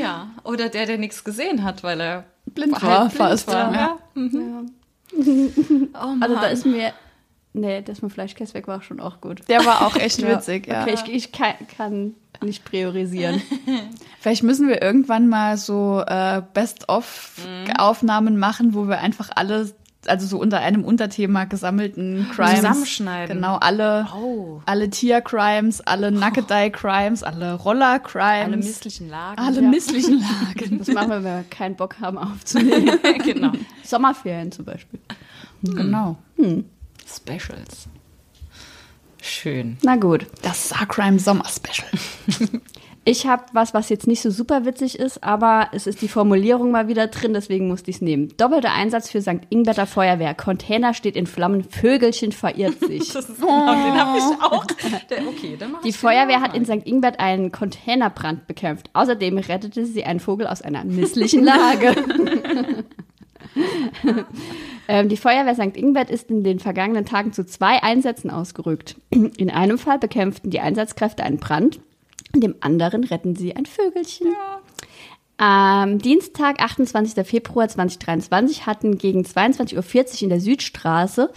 ja, 0.00 0.28
oder 0.44 0.68
der, 0.68 0.86
der 0.86 0.98
nichts 0.98 1.24
gesehen 1.24 1.64
hat, 1.64 1.82
weil 1.82 2.00
er 2.00 2.24
blind 2.46 2.72
war, 2.72 2.82
halt 2.82 3.12
blind 3.12 3.30
fast. 3.30 3.48
War. 3.48 3.72
Ja. 3.72 3.80
Ja. 3.80 3.98
Mhm. 4.14 4.72
Oh 5.94 6.16
also 6.20 6.34
da 6.34 6.48
ist 6.48 6.66
mir 6.66 6.92
Nee, 7.54 7.82
das 7.82 8.02
mit 8.02 8.12
Fleischkäse 8.12 8.54
weg 8.54 8.68
war 8.68 8.82
schon 8.82 9.00
auch 9.00 9.20
gut. 9.20 9.40
Der 9.48 9.64
war 9.64 9.86
auch 9.86 9.96
echt 9.96 10.22
witzig, 10.26 10.66
ja. 10.66 10.82
Okay, 10.82 10.94
ich, 10.94 11.12
ich 11.12 11.32
kann, 11.32 11.54
kann, 11.76 12.14
nicht 12.42 12.64
priorisieren. 12.64 13.42
Vielleicht 14.20 14.42
müssen 14.42 14.68
wir 14.68 14.80
irgendwann 14.80 15.28
mal 15.28 15.56
so 15.56 16.02
äh, 16.06 16.42
Best-of-Aufnahmen 16.54 18.34
mhm. 18.34 18.40
machen, 18.40 18.74
wo 18.74 18.86
wir 18.86 18.98
einfach 18.98 19.30
alle, 19.34 19.72
also 20.06 20.26
so 20.26 20.38
unter 20.38 20.58
einem 20.60 20.84
Unterthema 20.84 21.46
gesammelten 21.46 22.28
Crimes. 22.32 22.56
Zusammenschneiden. 22.56 23.36
Genau, 23.36 23.56
alle, 23.56 24.06
oh. 24.14 24.60
alle 24.66 24.88
Tier-Crimes, 24.90 25.80
alle 25.80 26.12
Nackedei-Crimes, 26.12 27.24
alle 27.24 27.54
Roller-Crimes. 27.54 28.44
Alle 28.44 28.56
misslichen 28.58 29.08
Lagen. 29.08 29.40
Alle 29.40 29.62
ja. 29.62 29.68
misslichen 29.68 30.20
Lagen. 30.54 30.78
Das 30.78 30.88
machen 30.88 31.08
wir, 31.08 31.24
wenn 31.24 31.38
wir 31.38 31.44
keinen 31.50 31.74
Bock 31.74 31.96
haben 32.00 32.18
aufzunehmen. 32.18 33.00
genau. 33.24 33.52
Sommerferien 33.82 34.52
zum 34.52 34.64
Beispiel. 34.66 35.00
Genau. 35.62 36.18
Hm. 36.36 36.66
Specials. 37.08 37.88
Schön. 39.20 39.78
Na 39.82 39.96
gut. 39.96 40.26
Das 40.42 40.68
Sarcrime 40.68 41.18
Sommer 41.18 41.46
Special. 41.48 41.88
Ich 43.10 43.26
habe 43.26 43.44
was, 43.54 43.72
was 43.72 43.88
jetzt 43.88 44.06
nicht 44.06 44.20
so 44.20 44.30
super 44.30 44.66
witzig 44.66 44.98
ist, 44.98 45.24
aber 45.24 45.68
es 45.72 45.86
ist 45.86 46.02
die 46.02 46.08
Formulierung 46.08 46.70
mal 46.70 46.88
wieder 46.88 47.06
drin, 47.06 47.32
deswegen 47.32 47.66
musste 47.66 47.88
ich 47.88 47.96
es 47.96 48.02
nehmen. 48.02 48.36
Doppelter 48.36 48.74
Einsatz 48.74 49.08
für 49.08 49.22
St. 49.22 49.40
Ingberter 49.48 49.86
Feuerwehr. 49.86 50.34
Container 50.34 50.92
steht 50.92 51.16
in 51.16 51.26
Flammen, 51.26 51.64
Vögelchen 51.64 52.32
verirrt 52.32 52.78
sich. 52.86 53.10
das 53.10 53.30
ist, 53.30 53.40
genau, 53.40 53.72
den 53.72 53.94
habe 53.94 54.18
ich 54.18 54.42
auch. 54.42 54.66
Der, 55.08 55.26
okay, 55.26 55.56
dann 55.58 55.76
die 55.82 55.94
Feuerwehr 55.94 56.42
hat 56.42 56.54
in 56.54 56.66
St. 56.66 56.86
Ingbert 56.86 57.18
einen 57.18 57.50
Containerbrand 57.50 58.46
bekämpft. 58.46 58.90
Außerdem 58.92 59.38
rettete 59.38 59.86
sie 59.86 60.04
einen 60.04 60.20
Vogel 60.20 60.46
aus 60.46 60.60
einer 60.60 60.84
misslichen 60.84 61.44
Lage. 61.44 61.94
ähm, 64.88 65.08
die 65.08 65.16
Feuerwehr 65.16 65.54
St. 65.54 65.76
Ingbert 65.76 66.10
ist 66.10 66.30
in 66.30 66.44
den 66.44 66.58
vergangenen 66.58 67.04
Tagen 67.04 67.32
zu 67.32 67.44
zwei 67.46 67.82
Einsätzen 67.82 68.30
ausgerückt. 68.30 68.96
In 69.10 69.50
einem 69.50 69.78
Fall 69.78 69.98
bekämpften 69.98 70.50
die 70.50 70.60
Einsatzkräfte 70.60 71.22
einen 71.22 71.38
Brand, 71.38 71.80
in 72.34 72.40
dem 72.40 72.54
anderen 72.60 73.04
retten 73.04 73.36
sie 73.36 73.56
ein 73.56 73.66
Vögelchen. 73.66 74.28
Ja. 74.28 74.60
Am 75.40 75.98
Dienstag, 75.98 76.60
28. 76.60 77.24
Februar 77.24 77.68
2023, 77.68 78.66
hatten 78.66 78.98
gegen 78.98 79.22
22.40 79.22 79.76
Uhr 79.76 80.22
in 80.22 80.28
der 80.30 80.40
Südstraße 80.40 81.30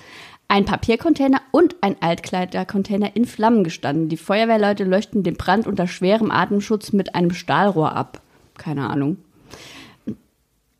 ein 0.47 0.65
Papiercontainer 0.65 1.41
und 1.51 1.75
ein 1.81 1.95
Altkleidercontainer 2.01 3.15
in 3.15 3.25
Flammen 3.25 3.63
gestanden. 3.63 4.09
Die 4.09 4.17
Feuerwehrleute 4.17 4.83
löschten 4.83 5.23
den 5.23 5.37
Brand 5.37 5.67
unter 5.67 5.87
schwerem 5.87 6.31
Atemschutz 6.31 6.91
mit 6.91 7.15
einem 7.15 7.31
Stahlrohr 7.31 7.95
ab. 7.95 8.21
Keine 8.57 8.89
Ahnung. 8.89 9.17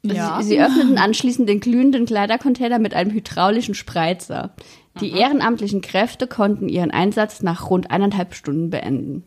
Ja. 0.04 0.42
Sie, 0.42 0.50
sie 0.50 0.62
öffneten 0.62 0.98
anschließend 0.98 1.48
den 1.48 1.60
glühenden 1.60 2.06
Kleidercontainer 2.06 2.80
mit 2.80 2.94
einem 2.94 3.12
hydraulischen 3.12 3.76
Spreizer. 3.76 4.56
Die 5.00 5.12
Aha. 5.14 5.20
ehrenamtlichen 5.20 5.82
Kräfte 5.82 6.28
konnten 6.28 6.68
ihren 6.68 6.92
Einsatz 6.92 7.42
nach 7.44 7.70
rund 7.70 7.92
eineinhalb 7.92 8.34
Stunden 8.34 8.70
beenden. 8.70 9.24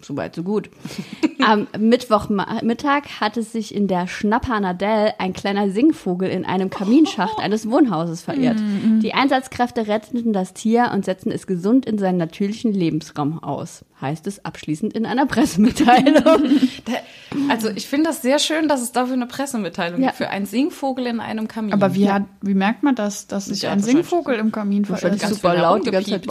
Soweit, 0.00 0.34
so 0.34 0.42
gut. 0.42 0.70
Am 1.44 1.66
Mittwochmittag 1.78 3.20
hatte 3.20 3.42
sich 3.42 3.74
in 3.74 3.88
der 3.88 4.06
Schnappanadell 4.06 5.14
ein 5.18 5.32
kleiner 5.32 5.70
Singvogel 5.70 6.28
in 6.28 6.44
einem 6.44 6.70
Kaminschacht 6.70 7.38
eines 7.38 7.68
Wohnhauses 7.70 8.22
verirrt. 8.22 8.58
Mm, 8.58 8.96
mm. 8.96 9.00
Die 9.00 9.14
Einsatzkräfte 9.14 9.86
retteten 9.86 10.32
das 10.32 10.54
Tier 10.54 10.90
und 10.92 11.04
setzten 11.04 11.30
es 11.30 11.46
gesund 11.46 11.86
in 11.86 11.98
seinen 11.98 12.16
natürlichen 12.16 12.72
Lebensraum 12.72 13.42
aus. 13.42 13.84
Heißt 14.00 14.26
es 14.26 14.44
abschließend 14.44 14.92
in 14.94 15.06
einer 15.06 15.26
Pressemitteilung. 15.26 16.50
also 17.48 17.68
ich 17.70 17.86
finde 17.86 18.10
das 18.10 18.22
sehr 18.22 18.38
schön, 18.38 18.68
dass 18.68 18.82
es 18.82 18.92
dafür 18.92 19.14
eine 19.14 19.26
Pressemitteilung 19.26 20.00
ja. 20.00 20.08
gibt, 20.08 20.18
für 20.18 20.30
einen 20.30 20.46
Singvogel 20.46 21.06
in 21.06 21.20
einem 21.20 21.48
Kamin. 21.48 21.72
Aber 21.72 21.94
wie, 21.94 22.10
hat, 22.10 22.24
wie 22.40 22.54
merkt 22.54 22.82
man 22.82 22.94
das, 22.94 23.26
dass 23.26 23.46
sich 23.46 23.66
ein 23.66 23.80
Singvogel 23.80 24.36
im 24.36 24.52
Kamin 24.52 24.84
verirrt? 24.84 25.20
Super 25.20 25.54
laut 25.54 25.86
die 25.86 25.90
ganze 25.90 26.20
Zeit. 26.20 26.26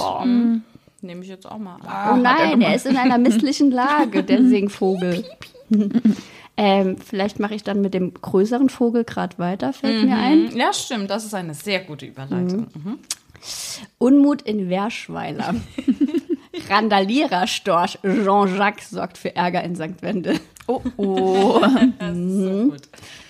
Mhm. 1.05 1.07
Nehme 1.07 1.23
ich 1.23 1.29
jetzt 1.29 1.45
auch 1.49 1.57
mal 1.57 1.75
an. 1.75 1.81
Ah, 1.85 2.13
oh 2.13 2.17
nein, 2.17 2.61
er, 2.61 2.69
er 2.69 2.75
ist 2.75 2.85
in 2.85 2.97
einer 2.97 3.17
misslichen 3.17 3.71
Lage, 3.71 4.23
der 4.25 4.43
Singvogel. 4.43 5.23
ähm, 6.57 6.97
vielleicht 6.97 7.39
mache 7.39 7.55
ich 7.55 7.63
dann 7.63 7.81
mit 7.81 7.93
dem 7.93 8.13
größeren 8.13 8.69
Vogel 8.69 9.03
gerade 9.03 9.37
weiter, 9.37 9.73
fällt 9.73 10.01
mhm. 10.01 10.09
mir 10.09 10.17
ein. 10.17 10.55
Ja, 10.55 10.73
stimmt, 10.73 11.09
das 11.09 11.25
ist 11.25 11.33
eine 11.33 11.53
sehr 11.53 11.79
gute 11.81 12.05
Überleitung. 12.05 12.67
Mhm. 12.73 12.91
Mhm. 12.91 12.99
Unmut 13.97 14.41
in 14.41 14.69
Werschweiler. 14.69 15.55
Randaliererstorch 16.69 17.99
Jean-Jacques 18.01 18.89
sorgt 18.89 19.17
für 19.17 19.35
Ärger 19.35 19.63
in 19.63 19.75
St. 19.75 20.01
Wendel. 20.01 20.39
Oh, 20.67 20.81
oh. 20.97 21.61
so 21.99 22.73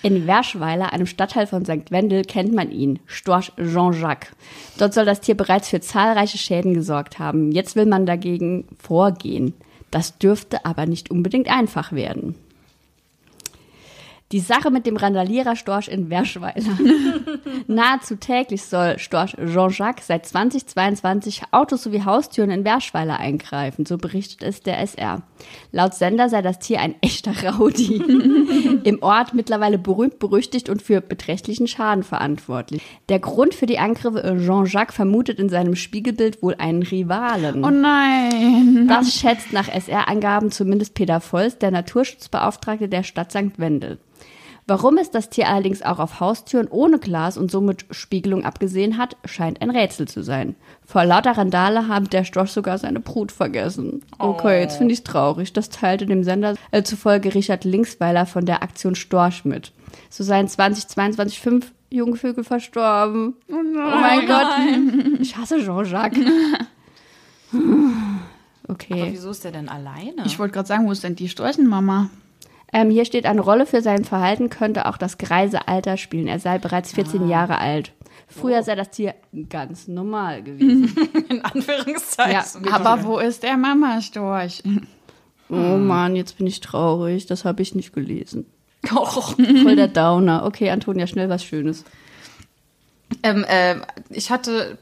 in 0.02 0.26
Werschweiler, 0.26 0.92
einem 0.92 1.06
Stadtteil 1.06 1.46
von 1.46 1.64
St. 1.64 1.90
Wendel, 1.90 2.22
kennt 2.22 2.54
man 2.54 2.70
ihn, 2.70 3.00
Storch 3.06 3.52
Jean-Jacques. 3.56 4.34
Dort 4.78 4.94
soll 4.94 5.04
das 5.04 5.20
Tier 5.20 5.36
bereits 5.36 5.68
für 5.68 5.80
zahlreiche 5.80 6.38
Schäden 6.38 6.74
gesorgt 6.74 7.18
haben. 7.18 7.50
Jetzt 7.50 7.74
will 7.76 7.86
man 7.86 8.06
dagegen 8.06 8.66
vorgehen. 8.78 9.54
Das 9.90 10.18
dürfte 10.18 10.64
aber 10.64 10.86
nicht 10.86 11.10
unbedingt 11.10 11.50
einfach 11.50 11.92
werden. 11.92 12.36
Die 14.32 14.40
Sache 14.40 14.72
mit 14.72 14.86
dem 14.86 14.96
Randalierer-Storch 14.96 15.86
in 15.86 16.10
Werschweiler. 16.10 16.76
Nahezu 17.68 18.16
täglich 18.16 18.64
soll 18.64 18.98
Storch 18.98 19.36
Jean-Jacques 19.36 20.08
seit 20.08 20.26
2022 20.26 21.42
Autos 21.52 21.84
sowie 21.84 22.02
Haustüren 22.04 22.50
in 22.50 22.64
Werschweiler 22.64 23.20
eingreifen, 23.20 23.86
so 23.86 23.98
berichtet 23.98 24.42
es 24.42 24.62
der 24.62 24.80
SR. 24.80 25.22
Laut 25.70 25.94
Sender 25.94 26.28
sei 26.28 26.42
das 26.42 26.58
Tier 26.58 26.80
ein 26.80 26.96
echter 27.02 27.34
Rowdy. 27.52 28.80
Im 28.82 29.00
Ort 29.00 29.32
mittlerweile 29.32 29.78
berühmt 29.78 30.18
berüchtigt 30.18 30.68
und 30.70 30.82
für 30.82 31.00
beträchtlichen 31.00 31.68
Schaden 31.68 32.02
verantwortlich. 32.02 32.82
Der 33.08 33.20
Grund 33.20 33.54
für 33.54 33.66
die 33.66 33.78
Angriffe 33.78 34.22
Jean-Jacques 34.44 34.96
vermutet 34.96 35.38
in 35.38 35.50
seinem 35.50 35.76
Spiegelbild 35.76 36.42
wohl 36.42 36.56
einen 36.56 36.82
Rivalen. 36.82 37.64
Oh 37.64 37.70
nein! 37.70 38.88
Das 38.88 39.14
schätzt 39.14 39.52
nach 39.52 39.68
SR-Angaben 39.68 40.50
zumindest 40.50 40.94
Peter 40.94 41.20
Volz, 41.20 41.58
der 41.58 41.70
Naturschutzbeauftragte 41.70 42.88
der 42.88 43.04
Stadt 43.04 43.30
St. 43.30 43.58
Wendel. 43.58 43.98
Warum 44.68 44.98
es 44.98 45.12
das 45.12 45.30
Tier 45.30 45.48
allerdings 45.48 45.82
auch 45.82 46.00
auf 46.00 46.18
Haustüren 46.18 46.66
ohne 46.66 46.98
Glas 46.98 47.38
und 47.38 47.52
somit 47.52 47.86
Spiegelung 47.92 48.44
abgesehen 48.44 48.98
hat, 48.98 49.16
scheint 49.24 49.62
ein 49.62 49.70
Rätsel 49.70 50.08
zu 50.08 50.24
sein. 50.24 50.56
Vor 50.84 51.04
lauter 51.04 51.38
Randale 51.38 51.86
haben 51.86 52.10
der 52.10 52.24
Storch 52.24 52.50
sogar 52.50 52.76
seine 52.78 52.98
Brut 52.98 53.30
vergessen. 53.30 54.02
Okay, 54.18 54.58
oh. 54.58 54.60
jetzt 54.60 54.78
finde 54.78 54.92
ich 54.92 55.00
es 55.00 55.04
traurig. 55.04 55.52
Das 55.52 55.70
teilte 55.70 56.06
dem 56.06 56.24
Sender 56.24 56.56
äh, 56.72 56.82
zufolge 56.82 57.32
Richard 57.32 57.64
Linksweiler 57.64 58.26
von 58.26 58.44
der 58.44 58.64
Aktion 58.64 58.96
Storch 58.96 59.44
mit. 59.44 59.72
So 60.10 60.24
seien 60.24 60.48
2022 60.48 61.40
fünf 61.40 61.72
Jungvögel 61.90 62.42
verstorben. 62.42 63.34
Oh, 63.48 63.54
nein, 63.54 63.76
oh 63.76 64.00
mein 64.00 64.26
Gott. 64.26 65.20
Ich 65.20 65.36
hasse 65.36 65.62
Jean-Jacques. 65.64 66.18
Okay. 68.68 69.00
Aber 69.00 69.12
wieso 69.12 69.30
ist 69.30 69.44
der 69.44 69.52
denn 69.52 69.68
alleine? 69.68 70.24
Ich 70.24 70.40
wollte 70.40 70.54
gerade 70.54 70.66
sagen, 70.66 70.88
wo 70.88 70.90
ist 70.90 71.04
denn 71.04 71.14
die 71.14 71.28
Storchenmama? 71.28 72.10
Ähm, 72.72 72.90
hier 72.90 73.04
steht, 73.04 73.26
eine 73.26 73.40
Rolle 73.40 73.66
für 73.66 73.80
sein 73.80 74.04
Verhalten 74.04 74.50
könnte 74.50 74.86
auch 74.86 74.96
das 74.96 75.18
greise 75.18 75.68
Alter 75.68 75.96
spielen. 75.96 76.26
Er 76.26 76.40
sei 76.40 76.58
bereits 76.58 76.92
14 76.92 77.22
ah. 77.22 77.26
Jahre 77.26 77.58
alt. 77.58 77.92
Früher 78.28 78.58
oh. 78.60 78.62
sei 78.62 78.74
das 78.74 78.90
Tier 78.90 79.14
ganz 79.48 79.88
normal 79.88 80.42
gewesen. 80.42 80.94
In 81.28 81.44
Anführungszeichen. 81.44 82.64
Ja, 82.64 82.72
aber 82.72 83.04
wo 83.04 83.18
ist 83.18 83.42
der 83.42 83.56
Mama-Storch? 83.56 84.62
Oh 85.48 85.76
Mann, 85.76 86.16
jetzt 86.16 86.38
bin 86.38 86.48
ich 86.48 86.58
traurig. 86.58 87.26
Das 87.26 87.44
habe 87.44 87.62
ich 87.62 87.76
nicht 87.76 87.92
gelesen. 87.92 88.46
Oh. 88.92 89.04
Voll 89.04 89.76
der 89.76 89.86
Downer. 89.86 90.44
Okay, 90.44 90.70
Antonia, 90.70 91.06
schnell 91.06 91.28
was 91.28 91.44
Schönes. 91.44 91.84
Ähm, 93.22 93.44
äh, 93.44 93.76
ich 94.10 94.30
hatte 94.30 94.78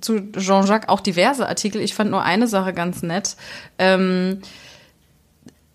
zu 0.00 0.32
Jean-Jacques 0.32 0.88
auch 0.88 1.00
diverse 1.00 1.48
Artikel. 1.48 1.80
Ich 1.80 1.94
fand 1.94 2.10
nur 2.10 2.22
eine 2.22 2.48
Sache 2.48 2.72
ganz 2.72 3.02
nett. 3.02 3.36
Ähm, 3.78 4.40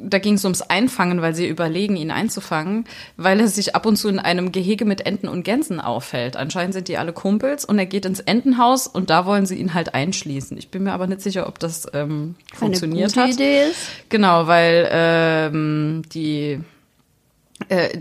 da 0.04 0.20
ging 0.20 0.36
es 0.36 0.44
ums 0.44 0.62
Einfangen, 0.62 1.22
weil 1.22 1.34
sie 1.36 1.48
überlegen, 1.48 1.96
ihn 1.96 2.12
einzufangen, 2.12 2.86
weil 3.18 3.40
er 3.40 3.48
sich 3.48 3.76
ab 3.76 3.86
und 3.86 3.96
zu 3.96 4.10
in 4.10 4.20
einem 4.20 4.52
Gehege 4.52 4.86
mit 4.86 5.06
Enten 5.06 5.28
und 5.28 5.44
Gänsen 5.44 5.80
auffällt. 5.80 6.36
Anscheinend 6.36 6.74
sind 6.74 6.88
die 6.88 6.98
alle 6.98 7.14
Kumpels 7.14 7.66
und 7.66 7.80
er 7.80 7.86
geht 7.86 8.06
ins 8.06 8.20
Entenhaus 8.20 8.88
und 8.88 9.10
da 9.10 9.26
wollen 9.26 9.46
sie 9.46 9.56
ihn 9.56 9.74
halt 9.74 9.94
einschließen. 9.94 10.58
Ich 10.58 10.70
bin 10.70 10.84
mir 10.84 10.94
aber 10.94 11.08
nicht 11.08 11.22
sicher, 11.22 11.48
ob 11.48 11.60
das 11.60 11.88
ähm, 11.94 12.36
funktioniert 12.54 13.18
Eine 13.18 13.28
gute 13.28 13.42
hat. 13.42 13.48
Idee 13.48 13.70
ist. 13.70 13.88
Genau, 14.10 14.48
weil 14.48 14.90
ähm, 14.92 16.02
die 16.14 16.60
äh, 17.70 18.00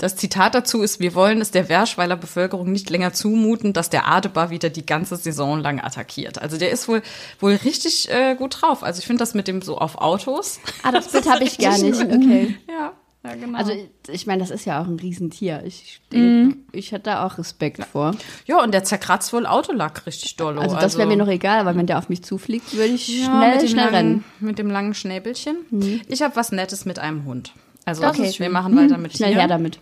das 0.00 0.16
Zitat 0.16 0.54
dazu 0.54 0.82
ist, 0.82 0.98
wir 0.98 1.14
wollen 1.14 1.40
es 1.42 1.50
der 1.50 1.68
Werschweiler 1.68 2.16
Bevölkerung 2.16 2.72
nicht 2.72 2.88
länger 2.88 3.12
zumuten, 3.12 3.74
dass 3.74 3.90
der 3.90 4.08
Adebar 4.08 4.48
wieder 4.48 4.70
die 4.70 4.86
ganze 4.86 5.16
Saison 5.16 5.60
lang 5.60 5.78
attackiert. 5.78 6.40
Also 6.40 6.56
der 6.56 6.70
ist 6.70 6.88
wohl, 6.88 7.02
wohl 7.38 7.52
richtig 7.52 8.10
äh, 8.10 8.34
gut 8.34 8.62
drauf. 8.62 8.82
Also 8.82 9.00
ich 9.00 9.06
finde 9.06 9.20
das 9.20 9.34
mit 9.34 9.46
dem 9.46 9.60
so 9.60 9.76
auf 9.76 9.96
Autos. 9.96 10.58
Ah, 10.82 10.90
das 10.90 11.08
Bild 11.12 11.28
habe 11.30 11.44
ich 11.44 11.58
gar 11.58 11.78
nicht. 11.78 12.00
Okay. 12.00 12.56
Ja. 12.68 12.92
Ja, 13.22 13.34
genau. 13.34 13.58
Also 13.58 13.72
ich 14.08 14.26
meine, 14.26 14.40
das 14.40 14.50
ist 14.50 14.64
ja 14.64 14.80
auch 14.80 14.86
ein 14.86 14.98
Riesentier. 14.98 15.62
Ich 15.66 16.00
mm. 16.10 16.52
ich 16.72 16.92
hätte 16.92 17.04
da 17.04 17.26
auch 17.26 17.36
Respekt 17.36 17.84
vor. 17.84 18.14
Ja, 18.46 18.62
und 18.62 18.72
der 18.72 18.82
zerkratzt 18.82 19.34
wohl 19.34 19.44
Autolack 19.44 20.06
richtig 20.06 20.36
doll. 20.36 20.58
Also 20.58 20.74
das 20.76 20.94
wäre 20.94 21.02
also, 21.02 21.16
mir 21.16 21.22
noch 21.22 21.30
egal, 21.30 21.58
aber 21.58 21.76
wenn 21.76 21.86
der 21.86 21.98
auf 21.98 22.08
mich 22.08 22.24
zufliegt, 22.24 22.74
würde 22.74 22.94
ich 22.94 23.20
ja, 23.20 23.26
schnell, 23.26 23.68
schnell 23.68 23.84
langen, 23.84 23.94
rennen. 23.94 24.24
Mit 24.40 24.58
dem 24.58 24.70
langen 24.70 24.94
Schnäbelchen. 24.94 25.58
Mhm. 25.68 26.00
Ich 26.08 26.22
habe 26.22 26.34
was 26.34 26.50
Nettes 26.50 26.86
mit 26.86 26.98
einem 26.98 27.26
Hund. 27.26 27.52
Also 27.84 28.06
okay. 28.06 28.32
wir 28.36 28.50
machen 28.50 28.76
weiter 28.76 28.98
mit 28.98 29.16
Schnell 29.16 29.34
her 29.34 29.48
damit. 29.48 29.78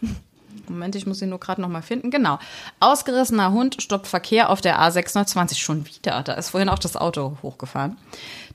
Moment, 0.68 0.94
ich 0.94 1.06
muss 1.06 1.22
ihn 1.22 1.30
nur 1.30 1.40
gerade 1.40 1.60
noch 1.60 1.68
mal 1.68 1.82
finden. 1.82 2.10
Genau. 2.10 2.38
Ausgerissener 2.80 3.52
Hund 3.52 3.82
stoppt 3.82 4.06
Verkehr 4.06 4.50
auf 4.50 4.60
der 4.60 4.80
A620 4.80 5.56
schon 5.56 5.86
wieder. 5.86 6.22
Da 6.22 6.34
ist 6.34 6.50
vorhin 6.50 6.68
auch 6.68 6.78
das 6.78 6.96
Auto 6.96 7.38
hochgefahren. 7.42 7.96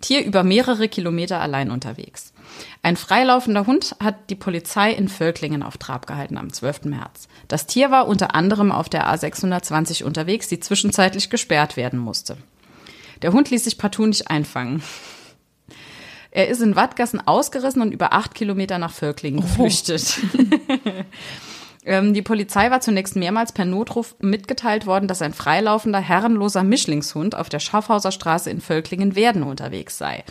Tier 0.02 0.24
über 0.24 0.44
mehrere 0.44 0.88
Kilometer 0.88 1.40
allein 1.40 1.72
unterwegs. 1.72 2.34
Ein 2.82 2.98
freilaufender 2.98 3.66
Hund 3.66 3.96
hat 4.00 4.30
die 4.30 4.36
Polizei 4.36 4.92
in 4.92 5.08
Völklingen 5.08 5.64
auf 5.64 5.78
Trab 5.78 6.06
gehalten 6.06 6.38
am 6.38 6.52
12. 6.52 6.86
März. 6.86 7.28
Das 7.48 7.66
Tier 7.66 7.90
war 7.90 8.08
unter 8.08 8.36
anderem 8.36 8.72
auf 8.72 8.90
der 8.90 9.08
A620 9.12 10.04
unterwegs, 10.04 10.48
die 10.48 10.60
zwischenzeitlich 10.60 11.30
gesperrt 11.30 11.78
werden 11.78 12.00
musste. 12.00 12.38
Der 13.22 13.32
Hund 13.32 13.50
ließ 13.50 13.64
sich 13.64 13.78
partout 13.78 14.06
nicht 14.06 14.30
einfangen. 14.30 14.84
Er 16.36 16.48
ist 16.48 16.64
in 16.64 16.76
Wattgassen 16.76 17.26
ausgerissen 17.26 17.84
und 17.84 17.92
über 17.92 18.12
acht 18.12 18.34
Kilometer 18.34 18.80
nach 18.80 18.92
Völklingen 18.92 19.40
oh. 19.40 19.44
geflüchtet. 19.44 20.20
Ähm, 21.86 22.14
die 22.14 22.22
Polizei 22.22 22.72
war 22.72 22.80
zunächst 22.80 23.18
mehrmals 23.18 23.52
per 23.52 23.66
Notruf 23.66 24.16
mitgeteilt 24.20 24.86
worden, 24.86 25.10
dass 25.10 25.22
ein 25.22 25.34
freilaufender, 25.34 26.00
herrenloser 26.00 26.64
Mischlingshund 26.64 27.36
auf 27.36 27.50
der 27.50 27.60
Schaffhauser 27.60 28.14
Straße 28.14 28.50
in 28.50 28.62
Völklingen-Werden 28.62 29.44
unterwegs 29.44 29.98
sei. 29.98 30.24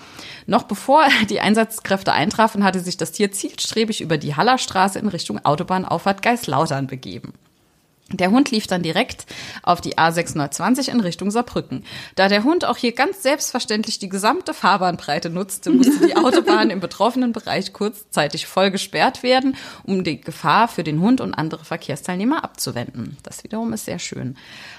Noch 0.47 0.62
bevor 0.62 1.04
die 1.28 1.40
Einsatzkräfte 1.40 2.14
eintrafen, 2.14 2.64
hatte 2.64 2.80
sich 2.80 2.97
das 2.97 3.12
Tier 3.12 3.32
zielstrebig 3.32 4.00
über 4.00 4.16
die 4.16 4.35
Hallerstraße 4.35 4.99
in 4.99 5.09
Richtung 5.09 5.44
Autobahnauffahrt 5.44 6.23
Geislautern 6.23 6.87
begeben. 6.87 7.35
Der 8.12 8.31
Hund 8.31 8.50
lief 8.50 8.66
dann 8.66 8.83
direkt 8.83 9.26
auf 9.62 9.81
die 9.81 9.97
A620 9.97 10.88
in 10.88 11.00
Richtung 11.00 11.31
Saarbrücken. 11.31 11.85
Da 12.14 12.28
der 12.28 12.45
Hund 12.45 12.64
auch 12.64 12.76
hier 12.76 12.92
ganz 12.92 13.23
selbstverständlich 13.23 13.99
die 13.99 14.09
gesamte 14.09 14.54
Fahrbahnbreite 14.54 15.31
nutzte, 15.31 15.71
musste 15.71 16.07
die 16.07 16.16
Autobahn 16.16 16.71
im 16.71 16.81
betroffenen 16.81 17.33
Bereich 17.33 17.73
kurzzeitig 17.73 18.47
voll 18.47 18.71
gesperrt 18.71 19.23
werden, 19.23 19.57
um 19.85 20.04
die 20.04 20.21
Gefahr 20.21 20.69
für 20.69 20.85
den 20.85 21.00
Hund 21.00 21.21
und 21.21 21.35
andere 21.35 21.64
Verkehrsteilnehmer 21.64 22.45
abzuwenden. 22.45 23.16
Das 23.23 23.45
wiederum 23.45 23.73
ist 23.73 23.87
sehr 23.87 23.99
schön. 23.99 24.37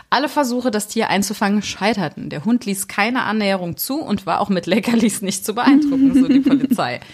Alle 0.10 0.30
Versuche, 0.30 0.70
das 0.70 0.88
Tier 0.88 1.10
einzufangen, 1.10 1.63
scheiterten. 1.63 2.30
Der 2.30 2.46
Hund 2.46 2.66
ließ 2.66 2.88
keine 2.88 3.24
Annäherung 3.24 3.78
zu 3.78 4.00
und 4.00 4.25
war 4.25 4.42
auch 4.42 4.50
mit 4.50 4.68
Leckerlis 4.68 5.22
nicht 5.22 5.44
zu 5.44 5.56
beeindrucken, 5.56 6.13
so 6.13 6.28
die 6.28 6.40
Polizei. 6.40 7.00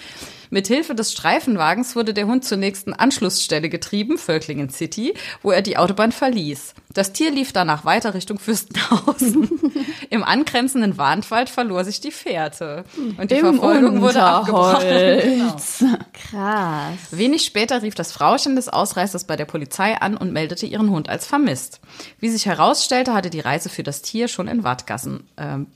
Mit 0.51 0.67
Hilfe 0.67 0.95
des 0.95 1.11
Streifenwagens 1.11 1.95
wurde 1.95 2.13
der 2.13 2.25
Hund 2.25 2.43
zur 2.43 2.57
nächsten 2.57 2.93
Anschlussstelle 2.93 3.69
getrieben, 3.69 4.17
Völklingen 4.17 4.69
City, 4.69 5.13
wo 5.43 5.51
er 5.51 5.61
die 5.61 5.77
Autobahn 5.77 6.11
verließ. 6.11 6.73
Das 6.91 7.13
Tier 7.13 7.29
lief 7.29 7.53
danach 7.53 7.85
weiter 7.85 8.15
Richtung 8.15 8.39
Fürstenhausen. 8.39 9.47
Im 10.09 10.23
angrenzenden 10.23 10.97
Warnwald 10.97 11.49
verlor 11.49 11.83
sich 11.83 12.01
die 12.01 12.11
Fährte. 12.11 12.83
Und 13.17 13.29
die 13.29 13.35
Im 13.35 13.41
Verfolgung 13.41 14.01
wurde 14.01 14.23
abgebrochen. 14.23 14.87
Unterholz. 14.87 15.85
Krass. 16.13 16.97
Wenig 17.11 17.45
später 17.45 17.83
rief 17.83 17.93
das 17.93 18.11
Frauchen 18.11 18.55
des 18.55 18.69
Ausreißers 18.69 19.25
bei 19.25 19.35
der 19.35 19.45
Polizei 19.45 19.95
an 20.01 20.17
und 20.17 20.33
meldete 20.33 20.65
ihren 20.65 20.89
Hund 20.89 21.09
als 21.09 21.27
vermisst. 21.27 21.79
Wie 22.19 22.29
sich 22.29 22.47
herausstellte, 22.47 23.13
hatte 23.13 23.29
die 23.29 23.39
Reise 23.39 23.69
für 23.69 23.83
das 23.83 24.01
Tier 24.01 24.27
schon 24.27 24.47
in 24.47 24.63
Wattgassen 24.63 25.27
ähm, 25.37 25.67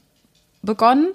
begonnen 0.63 1.13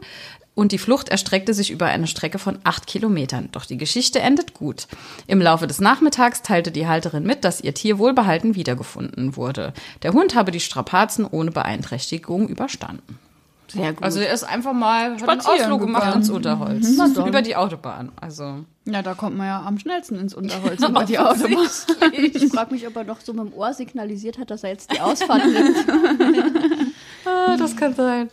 und 0.58 0.72
die 0.72 0.78
Flucht 0.78 1.08
erstreckte 1.08 1.54
sich 1.54 1.70
über 1.70 1.86
eine 1.86 2.08
Strecke 2.08 2.40
von 2.40 2.58
acht 2.64 2.88
Kilometern. 2.88 3.48
Doch 3.52 3.64
die 3.64 3.76
Geschichte 3.76 4.18
endet 4.18 4.54
gut. 4.54 4.88
Im 5.28 5.40
Laufe 5.40 5.68
des 5.68 5.80
Nachmittags 5.80 6.42
teilte 6.42 6.72
die 6.72 6.88
Halterin 6.88 7.22
mit, 7.22 7.44
dass 7.44 7.60
ihr 7.60 7.74
Tier 7.74 8.00
wohlbehalten 8.00 8.56
wiedergefunden 8.56 9.36
wurde. 9.36 9.72
Der 10.02 10.14
Hund 10.14 10.34
habe 10.34 10.50
die 10.50 10.58
Strapazen 10.58 11.24
ohne 11.24 11.52
Beeinträchtigung 11.52 12.48
überstanden. 12.48 13.20
Sehr 13.68 13.92
gut. 13.92 14.02
Also 14.02 14.18
er 14.18 14.32
ist 14.32 14.42
einfach 14.42 14.72
mal 14.72 15.12
hat 15.12 15.28
einen 15.28 15.40
Spazieren 15.40 15.60
Ausflug 15.60 15.80
gemacht 15.82 16.02
gegangen. 16.02 16.22
ins 16.22 16.30
Unterholz. 16.30 16.88
Über 16.88 17.42
die 17.42 17.54
Autobahn. 17.54 18.10
Also 18.20 18.64
Ja, 18.84 19.02
da 19.02 19.14
kommt 19.14 19.36
man 19.36 19.46
ja 19.46 19.62
am 19.62 19.78
schnellsten 19.78 20.16
ins 20.16 20.34
Unterholz 20.34 20.82
über 20.88 21.04
die 21.04 21.20
Autobahn. 21.20 21.68
ich 22.12 22.48
frage 22.48 22.74
mich, 22.74 22.84
ob 22.84 22.96
er 22.96 23.04
noch 23.04 23.20
so 23.20 23.32
mit 23.32 23.44
dem 23.44 23.52
Ohr 23.54 23.72
signalisiert 23.74 24.38
hat, 24.38 24.50
dass 24.50 24.64
er 24.64 24.70
jetzt 24.70 24.92
die 24.92 25.00
Ausfahrt 25.00 25.44
nimmt. 25.46 25.76
Ah, 27.24 27.58
das 27.58 27.76
kann 27.76 27.94
sein. 27.94 28.30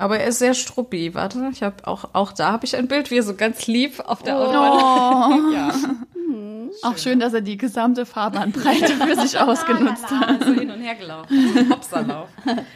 Aber 0.00 0.18
er 0.18 0.28
ist 0.28 0.38
sehr 0.38 0.54
struppi. 0.54 1.14
Warte, 1.14 1.50
ich 1.52 1.62
habe 1.62 1.86
auch, 1.86 2.10
auch 2.14 2.32
da 2.32 2.52
habe 2.52 2.64
ich 2.64 2.74
ein 2.76 2.88
Bild, 2.88 3.10
wie 3.10 3.18
er 3.18 3.22
so 3.22 3.34
ganz 3.34 3.66
lieb 3.66 4.00
auf 4.06 4.22
der 4.22 4.38
Autobahn. 4.38 5.52
Ja. 5.54 5.72
Auch 6.82 6.96
schön, 6.98 7.18
dass 7.18 7.34
er 7.34 7.40
die 7.40 7.56
gesamte 7.56 8.06
Fahrbahnbreite 8.06 8.92
für 8.94 9.16
sich 9.20 9.38
ausgenutzt 9.40 10.08
hat. 10.08 10.44
So 10.44 10.52
hin 10.52 10.70
und 10.70 10.80
her 10.80 10.94
gelaufen. 10.94 11.28
So 11.52 11.58
ein 11.58 11.70
Hopserlauf. 11.70 12.28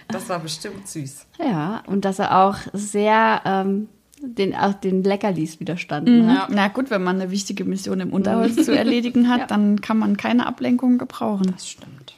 Das 0.09 0.29
war 0.29 0.41
bestimmt 0.41 0.89
süß. 0.89 1.27
Ja, 1.39 1.83
und 1.87 2.05
dass 2.05 2.19
er 2.19 2.45
auch 2.45 2.57
sehr 2.73 3.41
ähm, 3.45 3.89
den, 4.21 4.55
auch 4.57 4.75
den 4.75 5.05
Leckerlis 5.05 5.61
widerstanden 5.61 6.27
hat. 6.37 6.51
Na 6.51 6.69
gut, 6.69 6.91
wenn 6.91 7.05
man 7.05 7.21
eine 7.21 7.31
wichtige 7.31 7.65
Mission 7.65 8.01
im 8.01 8.13
Unterholz 8.13 8.57
zu 8.65 8.77
erledigen 8.77 9.29
hat, 9.29 9.41
Ja. 9.43 9.47
dann 9.47 9.81
kann 9.81 9.99
man 9.99 10.17
keine 10.17 10.47
Ablenkung 10.47 10.99
gebrauchen. 10.99 11.53
Das 11.55 11.69
stimmt. 11.69 12.15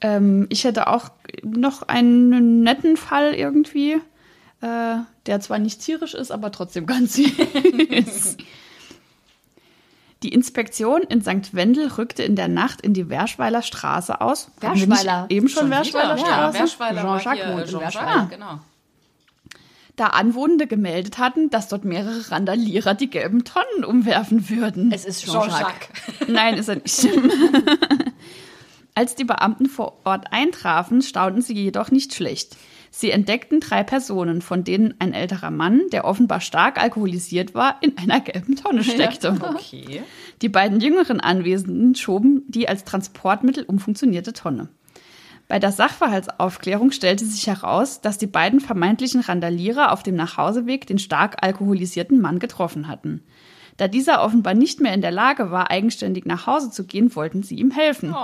Ähm, 0.00 0.46
ich 0.48 0.62
hätte 0.64 0.86
auch 0.86 1.08
noch 1.42 1.82
einen 1.82 2.62
netten 2.62 2.96
Fall 2.96 3.34
irgendwie, 3.34 3.96
äh, 4.60 4.96
der 5.26 5.40
zwar 5.40 5.58
nicht 5.58 5.80
tierisch 5.80 6.14
ist, 6.14 6.30
aber 6.30 6.50
trotzdem 6.52 6.86
ganz 6.86 7.14
süß. 7.14 8.36
Die 10.22 10.32
Inspektion 10.32 11.02
in 11.02 11.20
St. 11.22 11.54
Wendel 11.54 11.88
rückte 11.88 12.22
in 12.22 12.36
der 12.36 12.48
Nacht 12.48 12.80
in 12.80 12.94
die 12.94 13.08
Werschweiler 13.10 13.62
Straße 13.62 14.20
aus. 14.20 14.50
Werschweiler. 14.60 15.26
Eben 15.28 15.48
schon, 15.48 15.70
Werschweiler 15.70 16.16
wieder? 16.16 16.26
Straße? 16.26 16.56
Ja, 16.56 16.60
Werschweiler 16.62 17.02
Jean-Jacques 17.02 17.48
wohnt 17.52 17.60
in 17.60 17.66
Jean-Jacques, 17.68 17.94
Werschweiler. 17.94 18.26
genau. 18.30 18.60
Da 19.96 20.08
Anwohnende 20.08 20.66
gemeldet 20.66 21.18
hatten, 21.18 21.48
dass 21.48 21.68
dort 21.68 21.84
mehrere 21.84 22.30
Randalierer 22.30 22.94
die 22.94 23.08
gelben 23.08 23.44
Tonnen 23.44 23.84
umwerfen 23.84 24.48
würden. 24.50 24.90
Es 24.92 25.04
ist 25.04 25.24
Jean-Jacques. 25.24 25.88
Nein, 26.28 26.54
ist 26.56 26.68
er 26.68 26.76
nicht. 26.76 27.08
Als 28.94 29.14
die 29.14 29.24
Beamten 29.24 29.66
vor 29.66 29.98
Ort 30.04 30.32
eintrafen, 30.32 31.02
staunten 31.02 31.42
sie 31.42 31.54
jedoch 31.54 31.90
nicht 31.90 32.14
schlecht. 32.14 32.56
Sie 32.98 33.10
entdeckten 33.10 33.60
drei 33.60 33.82
Personen, 33.82 34.40
von 34.40 34.64
denen 34.64 34.94
ein 35.00 35.12
älterer 35.12 35.50
Mann, 35.50 35.82
der 35.92 36.06
offenbar 36.06 36.40
stark 36.40 36.80
alkoholisiert 36.80 37.52
war, 37.52 37.76
in 37.82 37.98
einer 37.98 38.20
gelben 38.20 38.56
Tonne 38.56 38.82
steckte. 38.82 39.36
Okay. 39.38 40.02
Die 40.40 40.48
beiden 40.48 40.80
jüngeren 40.80 41.20
Anwesenden 41.20 41.94
schoben 41.94 42.44
die 42.48 42.70
als 42.70 42.84
Transportmittel 42.84 43.64
umfunktionierte 43.64 44.32
Tonne. 44.32 44.70
Bei 45.46 45.58
der 45.58 45.72
Sachverhaltsaufklärung 45.72 46.90
stellte 46.90 47.26
sich 47.26 47.46
heraus, 47.46 48.00
dass 48.00 48.16
die 48.16 48.26
beiden 48.26 48.60
vermeintlichen 48.60 49.20
Randalierer 49.20 49.92
auf 49.92 50.02
dem 50.02 50.14
Nachhauseweg 50.14 50.86
den 50.86 50.98
stark 50.98 51.44
alkoholisierten 51.44 52.18
Mann 52.18 52.38
getroffen 52.38 52.88
hatten. 52.88 53.22
Da 53.76 53.88
dieser 53.88 54.22
offenbar 54.22 54.54
nicht 54.54 54.80
mehr 54.80 54.94
in 54.94 55.02
der 55.02 55.10
Lage 55.10 55.50
war, 55.50 55.70
eigenständig 55.70 56.24
nach 56.24 56.46
Hause 56.46 56.70
zu 56.70 56.84
gehen, 56.84 57.14
wollten 57.14 57.42
sie 57.42 57.56
ihm 57.56 57.70
helfen. 57.70 58.14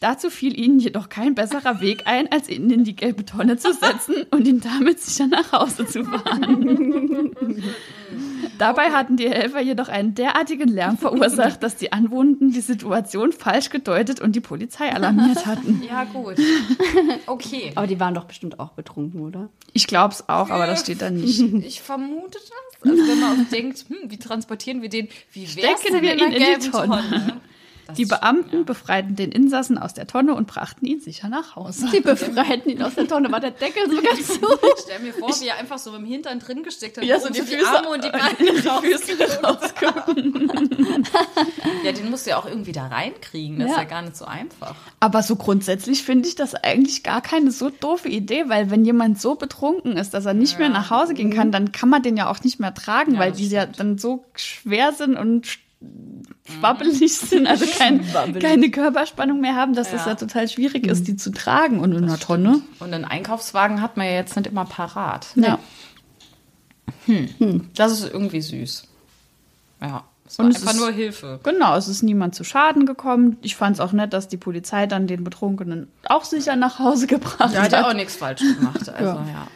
Dazu 0.00 0.30
fiel 0.30 0.58
ihnen 0.58 0.78
jedoch 0.80 1.08
kein 1.08 1.34
besserer 1.34 1.80
Weg 1.80 2.02
ein, 2.06 2.30
als 2.32 2.48
ihn 2.48 2.70
in 2.70 2.84
die 2.84 2.96
gelbe 2.96 3.24
Tonne 3.24 3.56
zu 3.56 3.72
setzen 3.72 4.26
und 4.30 4.46
ihn 4.46 4.60
damit 4.60 5.00
sicher 5.00 5.26
nach 5.28 5.52
Hause 5.52 5.86
zu 5.86 6.04
fahren. 6.04 7.32
Dabei 8.58 8.90
hatten 8.90 9.16
die 9.16 9.28
Helfer 9.28 9.60
jedoch 9.60 9.88
einen 9.88 10.14
derartigen 10.14 10.68
Lärm 10.68 10.96
verursacht, 10.96 11.62
dass 11.62 11.76
die 11.76 11.92
Anwohnenden 11.92 12.52
die 12.52 12.60
Situation 12.60 13.32
falsch 13.32 13.70
gedeutet 13.70 14.20
und 14.20 14.34
die 14.34 14.40
Polizei 14.40 14.92
alarmiert 14.92 15.46
hatten. 15.46 15.82
Ja, 15.86 16.04
gut. 16.04 16.36
Okay. 17.26 17.70
Aber 17.74 17.86
die 17.86 18.00
waren 18.00 18.14
doch 18.14 18.24
bestimmt 18.24 18.58
auch 18.58 18.70
betrunken, 18.70 19.20
oder? 19.20 19.50
Ich 19.72 19.86
glaube 19.86 20.14
es 20.14 20.28
auch, 20.28 20.50
aber 20.50 20.66
das 20.66 20.80
steht 20.80 21.00
da 21.00 21.10
nicht. 21.10 21.40
Ich 21.40 21.80
vermute 21.80 22.38
das. 22.80 22.90
Also 22.92 23.08
wenn 23.08 23.20
man 23.20 23.40
auch 23.40 23.50
denkt, 23.50 23.84
hm, 23.88 24.10
wie 24.10 24.18
transportieren 24.18 24.82
wir 24.82 24.88
den? 24.88 25.08
Wie 25.32 25.56
wär's 25.56 25.80
Stecken 25.80 26.02
wir 26.02 26.12
in 26.12 26.18
ihn 26.18 26.24
in 26.24 26.32
die 26.32 26.38
gelben 26.38 26.72
Tonne? 26.72 27.40
Das 27.86 27.96
Die 27.96 28.04
Beamten 28.04 28.64
befreiten 28.64 29.14
den 29.16 29.30
Insassen 29.32 29.78
aus 29.78 29.94
der 29.94 30.06
Tonne 30.06 30.34
und 30.34 30.46
brachten 30.46 30.84
ihn 30.86 31.00
sicher 31.00 31.28
nach 31.28 31.54
Hause. 31.56 31.86
Die 31.92 32.00
befreiten 32.00 32.68
ihn 32.70 32.82
aus 32.82 32.94
der 32.96 33.06
Tonne, 33.06 33.30
war 33.30 33.40
der 33.40 33.52
Deckel 33.52 33.88
so 33.88 34.02
ganz 34.02 34.26
zu. 34.26 34.34
Ich 34.76 34.82
stell 34.82 34.98
mir 35.00 35.12
vor, 35.12 35.28
wie 35.40 35.46
er 35.48 35.56
einfach 35.58 35.78
so 35.78 35.94
im 35.94 36.04
Hintern 36.04 36.40
drin 36.40 36.62
gesteckt 36.62 36.96
hat. 36.98 37.04
Ja, 37.04 37.16
und 37.16 37.22
so 37.22 37.28
die 37.28 37.40
die 37.40 37.56
Füße- 37.56 37.64
Arme 37.76 37.88
und 37.90 38.04
die 38.04 38.10
Beine 38.10 38.66
raus. 38.68 38.82
Füße 38.82 39.42
rausgucken. 39.42 41.06
Ja, 41.84 41.92
den 41.92 42.10
musst 42.10 42.26
du 42.26 42.30
ja 42.30 42.38
auch 42.38 42.46
irgendwie 42.46 42.72
da 42.72 42.86
reinkriegen. 42.88 43.58
Das 43.58 43.68
Ja. 43.68 43.74
ist 43.74 43.78
ja 43.78 43.84
gar 43.84 44.02
nicht 44.02 44.16
so 44.16 44.24
einfach. 44.24 44.74
Aber 45.00 45.22
so 45.22 45.36
grundsätzlich 45.36 46.02
finde 46.02 46.28
ich 46.28 46.34
das 46.34 46.54
eigentlich 46.54 47.02
gar 47.02 47.20
keine 47.20 47.50
so 47.50 47.70
doofe 47.70 48.08
Idee, 48.08 48.44
weil 48.48 48.70
wenn 48.70 48.84
jemand 48.84 49.20
so 49.20 49.34
betrunken 49.36 49.96
ist, 49.96 50.14
dass 50.14 50.26
er 50.26 50.34
nicht 50.34 50.58
mehr 50.58 50.68
nach 50.68 50.90
Hause 50.90 51.14
gehen 51.14 51.32
kann, 51.32 51.52
dann 51.52 51.72
kann 51.72 51.88
man 51.88 52.02
den 52.02 52.16
ja 52.16 52.28
auch 52.30 52.42
nicht 52.42 52.58
mehr 52.60 52.74
tragen, 52.74 53.14
Ja, 53.14 53.20
weil 53.20 53.32
die 53.32 53.46
ja 53.48 53.66
dann 53.66 53.98
so 53.98 54.24
schwer 54.34 54.92
sind 54.92 55.16
und 55.16 55.58
schwabbelig 56.44 57.16
sind, 57.18 57.46
also 57.48 57.66
kein, 57.66 58.00
keine 58.40 58.70
Körperspannung 58.70 59.40
mehr 59.40 59.54
haben, 59.56 59.74
dass 59.74 59.90
das 59.90 60.02
Ja. 60.04 60.12
ja 60.12 60.14
total 60.16 60.48
schwierig 60.48 60.86
ist, 60.86 61.06
die 61.06 61.16
zu 61.16 61.30
tragen. 61.32 61.80
Und 61.80 61.92
in 61.92 62.04
einer 62.04 62.18
Tonne. 62.18 62.60
Und 62.80 62.92
einen 62.94 63.04
Einkaufswagen 63.04 63.80
hat 63.82 63.96
man 63.96 64.06
ja 64.06 64.12
jetzt 64.12 64.36
nicht 64.36 64.46
immer 64.46 64.64
parat. 64.64 65.26
Ja. 65.36 65.58
Das 67.74 67.92
ist 67.92 68.12
irgendwie 68.12 68.40
süß. 68.40 68.84
Ja. 69.80 70.04
Es 70.28 70.38
war 70.40 70.46
Und 70.46 70.50
es 70.56 70.62
einfach 70.62 70.72
ist- 70.74 70.80
nur 70.80 70.90
Hilfe. 70.90 71.38
Genau, 71.44 71.76
es 71.76 71.86
ist 71.86 72.02
niemand 72.02 72.34
zu 72.34 72.42
Schaden 72.42 72.84
gekommen. 72.84 73.36
Ich 73.42 73.54
fand 73.54 73.76
es 73.76 73.80
auch 73.80 73.92
nett, 73.92 74.12
dass 74.12 74.26
die 74.26 74.36
Polizei 74.36 74.86
dann 74.88 75.06
den 75.06 75.22
Betrunkenen 75.22 75.86
auch 76.08 76.24
sicher 76.24 76.56
nach 76.56 76.80
Hause 76.80 77.06
gebracht 77.08 77.38
Der 77.54 77.62
hat. 77.62 77.72
hat 77.72 77.72
ja 77.72 77.88
auch 77.88 77.94
nichts 77.94 78.16
falsch 78.16 78.40
gemacht. 78.40 78.88
Also, 78.92 79.04
ja. 79.12 79.46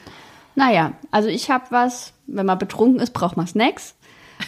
Naja, 0.55 0.93
also 1.11 1.29
ich 1.29 1.51
habe 1.51 1.65
was, 1.71 2.13
wenn 2.27 2.47
man 2.47 2.59
betrunken 2.59 3.01
ist, 3.01 3.13
braucht 3.13 3.37
man 3.37 3.47
Snacks. 3.47 3.95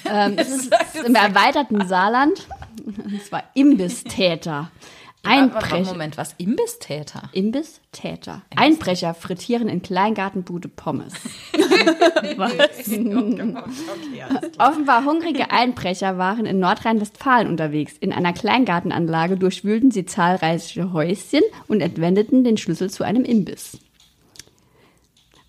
Ähm, 0.05 0.35
es 0.37 0.49
ist 0.67 0.71
im 1.05 1.15
erweiterten 1.15 1.87
Saarland. 1.87 2.47
Und 2.85 3.23
zwar 3.25 3.45
Imbistäter. 3.55 4.71
Einbrecher. 5.25 5.93
Moment, 5.93 6.19
was? 6.19 6.35
Imbistäter? 6.39 7.31
Imbistäter. 7.33 8.43
Einbrecher 8.57 9.15
frittieren 9.15 9.69
in 9.69 9.81
Kleingartenbude 9.81 10.69
Pommes. 10.69 11.15
Offenbar 14.59 15.05
hungrige 15.05 15.53
Einbrecher 15.53 16.19
waren 16.19 16.45
in 16.45 16.59
Nordrhein-Westfalen 16.59 17.47
unterwegs. 17.47 17.95
In 18.01 18.13
einer 18.13 18.33
Kleingartenanlage 18.33 19.37
durchwühlten 19.37 19.93
sie 19.93 20.07
zahlreiche 20.07 20.93
Häuschen 20.93 21.43
und 21.69 21.81
entwendeten 21.81 22.43
den 22.43 22.57
Schlüssel 22.57 22.91
zu 22.91 23.05
einem 23.05 23.25
Imbiss. 23.25 23.79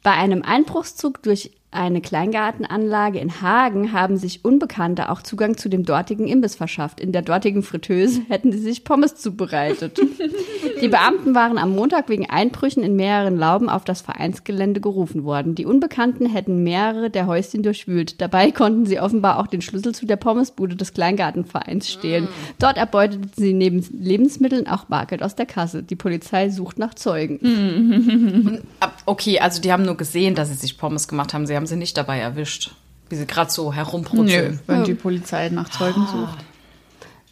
Bei 0.04 0.12
einem 0.12 0.44
Einbruchszug 0.44 1.24
durch 1.24 1.50
eine 1.74 2.02
Kleingartenanlage 2.02 3.20
in 3.20 3.42
Hagen 3.42 3.92
haben 3.92 4.18
sich 4.18 4.46
Unbekannte 4.46 5.10
auch 5.10 5.22
Zugang 5.22 5.58
zu 5.58 5.70
dem 5.70 5.84
dortigen 5.84 6.28
Imbiss 6.28 6.56
verschafft. 6.56 7.00
In 7.00 7.12
der 7.12 7.22
dortigen 7.22 7.64
Fritteuse 7.64 8.22
hätten 8.30 8.52
sie 8.52 8.60
sich 8.60 8.84
Pommes 8.84 9.16
zubereitet. 9.16 10.00
Die 10.82 10.88
Beamten 10.88 11.36
waren 11.36 11.58
am 11.58 11.76
Montag 11.76 12.10
wegen 12.10 12.30
Einbrüchen 12.30 12.84
in 12.84 12.96
mehreren 12.96 13.38
Lauben 13.38 13.70
auf 13.70 13.84
das 13.84 14.02
Vereinsgelände 14.02 14.82
gerufen 14.82 15.24
worden. 15.24 15.56
Die 15.56 15.66
Unbekannten 15.66 16.26
hätten 16.26 16.64
mehrere 16.64 17.10
der 17.10 17.28
Häuschen 17.28 17.64
durchwühlt. 17.64 18.22
Dabei 18.22 18.52
konnten 18.52 18.86
sie 18.86 19.00
offenbar 19.00 19.40
auch 19.40 19.48
den 19.48 19.62
Schlüssel 19.62 19.96
zu 19.96 20.06
der 20.06 20.18
Pommesbude 20.18 20.76
des 20.76 20.94
Kleingartenvereins 20.94 21.90
stehlen. 21.90 22.28
Dort 22.60 22.78
erbeuteten 22.78 23.32
sie 23.36 23.54
neben 23.54 23.86
Lebensmitteln 23.98 24.68
auch 24.68 24.86
Bargeld 24.86 25.24
aus 25.24 25.36
der 25.36 25.46
Kasse. 25.46 25.84
Die 25.84 25.96
Polizei 25.96 26.50
sucht 26.50 26.80
nach 26.80 26.94
Zeugen. 26.94 27.40
Okay, 29.06 29.40
also 29.40 29.62
die 29.62 29.72
haben 29.72 29.84
nur 29.84 29.98
gesehen, 29.98 30.34
dass 30.34 30.50
sie 30.50 30.56
sich 30.56 30.78
Pommes 30.78 31.08
gemacht 31.08 31.34
haben. 31.34 31.46
Sie 31.46 31.56
haben 31.56 31.63
sie 31.68 31.76
nicht 31.76 31.98
dabei 31.98 32.20
erwischt. 32.20 32.72
Wie 33.10 33.16
sie 33.16 33.28
gerade 33.28 33.52
so 33.52 33.70
Nö, 33.70 33.76
herumbrutzeln. 33.76 34.60
wenn 34.68 34.84
die 34.86 34.94
Polizei 34.96 35.50
nach 35.50 35.70
Zeugen 35.70 36.06
sucht. 36.08 36.38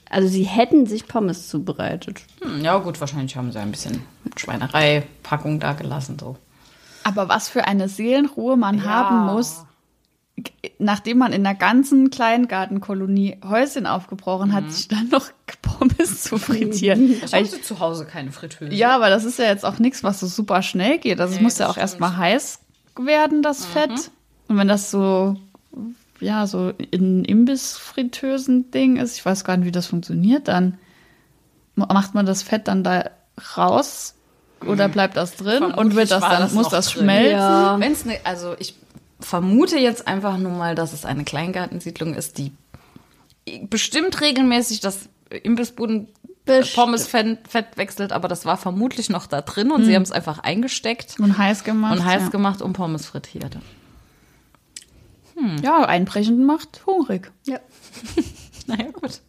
Also 0.10 0.28
sie 0.28 0.44
hätten 0.44 0.86
sich 0.86 1.08
Pommes 1.08 1.48
zubereitet. 1.48 2.22
Hm, 2.42 2.62
ja, 2.64 2.78
gut, 2.80 3.00
wahrscheinlich 3.00 3.36
haben 3.38 3.52
sie 3.52 3.60
ein 3.60 3.72
bisschen 3.72 4.04
Schweinerei-Packung 4.36 5.60
da 5.60 5.74
gelassen. 5.74 6.18
So. 6.20 6.36
Aber 7.04 7.30
was 7.30 7.48
für 7.50 7.66
eine 7.66 7.88
Seelenruhe 7.88 8.58
man 8.58 8.78
Ja. 8.80 8.84
haben 8.84 9.26
muss, 9.34 9.64
nachdem 10.80 11.20
man 11.20 11.34
in 11.34 11.44
der 11.44 11.56
ganzen 11.56 12.10
Kleingartenkolonie 12.10 13.38
Häuschen 13.48 13.86
aufgebrochen 13.88 14.54
hat, 14.54 14.72
sich 14.72 14.88
dann 14.88 15.08
noch 15.10 15.28
Pommes 15.62 16.24
zu 16.24 16.38
frittieren. 16.38 17.10
Ich 17.24 17.32
Weil 17.32 17.46
habe 17.46 17.62
zu 17.62 17.80
Hause 17.80 18.06
keine 18.06 18.32
Fritteuse. 18.32 18.74
ja, 18.76 18.94
aber 18.96 19.10
das 19.10 19.24
ist 19.24 19.40
ja 19.40 19.46
jetzt 19.46 19.64
auch 19.66 19.80
nichts, 19.80 20.04
was 20.04 20.20
so 20.20 20.28
super 20.28 20.62
schnell 20.62 20.98
geht. 21.00 21.20
Also 21.20 21.34
es 21.34 21.40
Nee, 21.40 21.44
muss 21.44 21.58
ja 21.58 21.70
auch 21.70 21.78
erstmal 21.78 22.18
heiß 22.18 22.60
werden, 23.00 23.42
das 23.42 23.66
Fett. 23.66 24.12
Und 24.52 24.58
wenn 24.58 24.68
das 24.68 24.92
so, 24.92 25.38
ja, 26.20 26.46
so 26.46 26.74
in 26.92 27.24
Imbiss-Fritteusen-Ding 27.24 28.98
ist, 28.98 29.16
ich 29.16 29.26
weiß 29.26 29.46
gar 29.46 29.56
nicht, 29.56 29.66
wie 29.66 29.72
das 29.72 29.88
funktioniert, 29.88 30.50
dann 30.50 30.78
macht 31.76 32.16
man 32.16 32.26
das 32.26 32.44
Fett 32.44 32.68
dann 32.68 32.84
da 32.84 33.12
raus 33.56 34.16
oder 34.68 34.90
bleibt 34.90 35.16
das 35.16 35.38
drin 35.38 35.64
und 35.64 35.72
Vermutlich 35.72 35.96
wird 35.96 36.12
das 36.12 36.20
dann, 36.20 36.42
das 36.42 36.52
muss 36.52 36.68
das 36.68 36.90
drin. 36.90 37.04
schmelzen? 37.04 37.32
Ja. 37.38 37.80
Wenn 37.80 37.94
es 37.94 38.04
ne, 38.04 38.20
also 38.26 38.56
ich 38.60 38.76
vermute 39.22 39.78
jetzt 39.80 40.06
einfach 40.06 40.38
nur 40.38 40.52
mal, 40.52 40.76
dass 40.76 40.92
es 40.92 41.06
eine 41.06 41.24
Kleingartensiedlung 41.24 42.14
ist, 42.14 42.38
die 42.38 42.52
bestimmt 43.70 44.20
regelmäßig 44.20 44.82
das 44.82 45.08
Imbissbuden 45.30 46.10
Bestimmt. 46.44 46.76
Pommes 46.76 47.08
Fett, 47.08 47.48
Fett 47.48 47.78
wechselt, 47.78 48.12
aber 48.12 48.28
das 48.28 48.44
war 48.46 48.58
vermutlich 48.58 49.10
noch 49.10 49.28
da 49.28 49.42
drin 49.42 49.72
und 49.72 49.86
sie 49.86 49.96
haben 49.96 50.02
es 50.02 50.12
einfach 50.12 50.40
eingesteckt 50.40 51.20
Und 51.20 51.38
heiß 51.38 51.64
gemacht. 51.64 51.94
und 51.98 52.04
heiß 52.04 52.24
ja. 52.24 52.30
gemacht 52.30 52.62
und 52.62 52.74
Pommes 52.74 53.06
frittiert. 53.06 53.58
Ja, 55.64 55.84
einbrechen 55.86 56.46
macht 56.46 56.86
hungrig. 56.86 57.32
Ja. 57.46 57.60
Naja, 58.68 58.92
gut. 58.92 59.22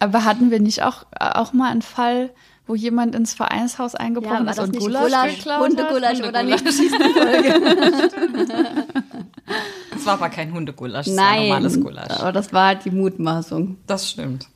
Aber 0.00 0.24
hatten 0.24 0.50
wir 0.50 0.60
nicht 0.60 0.82
auch, 0.82 1.04
auch 1.20 1.52
mal 1.52 1.70
einen 1.70 1.82
Fall, 1.82 2.30
wo 2.66 2.74
jemand 2.74 3.14
ins 3.14 3.34
Vereinshaus 3.34 3.94
eingebrochen 3.94 4.46
war 4.46 4.50
ist 4.50 4.58
das 4.58 4.64
und 4.66 4.72
nicht 4.72 4.80
Gulasch, 4.80 5.02
Gulasch, 5.02 5.36
geklaut 5.36 5.68
Hundegulasch 5.68 6.20
hat? 6.20 6.28
oder 6.28 6.42
nicht? 6.42 6.66
Es 6.66 6.80
war 10.06 10.14
aber 10.14 10.30
kein 10.30 10.52
Hundegulasch, 10.52 11.06
es 11.06 11.16
war 11.16 11.24
Nein, 11.24 11.42
normales 11.48 11.80
Gulasch. 11.80 12.10
aber 12.10 12.32
das 12.32 12.52
war 12.52 12.74
die 12.74 12.90
Mutmaßung. 12.90 13.76
Das 13.86 14.10
stimmt. 14.10 14.48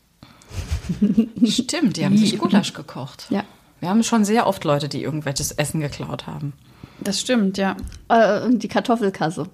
stimmt, 1.45 1.97
die 1.97 2.05
haben 2.05 2.17
sich 2.17 2.39
Gulasch 2.39 2.73
gekocht. 2.73 3.27
Ja. 3.31 3.45
Wir 3.81 3.91
haben 3.91 4.03
schon 4.03 4.25
sehr 4.25 4.47
oft 4.47 4.65
Leute, 4.65 4.89
die 4.89 5.03
irgendwelches 5.03 5.53
Essen 5.53 5.81
geklaut 5.81 6.27
haben. 6.27 6.55
Das 7.01 7.21
stimmt, 7.21 7.59
ja. 7.59 7.77
Äh, 8.09 8.41
und 8.43 8.63
die 8.63 8.69
Kartoffelkasse. 8.69 9.49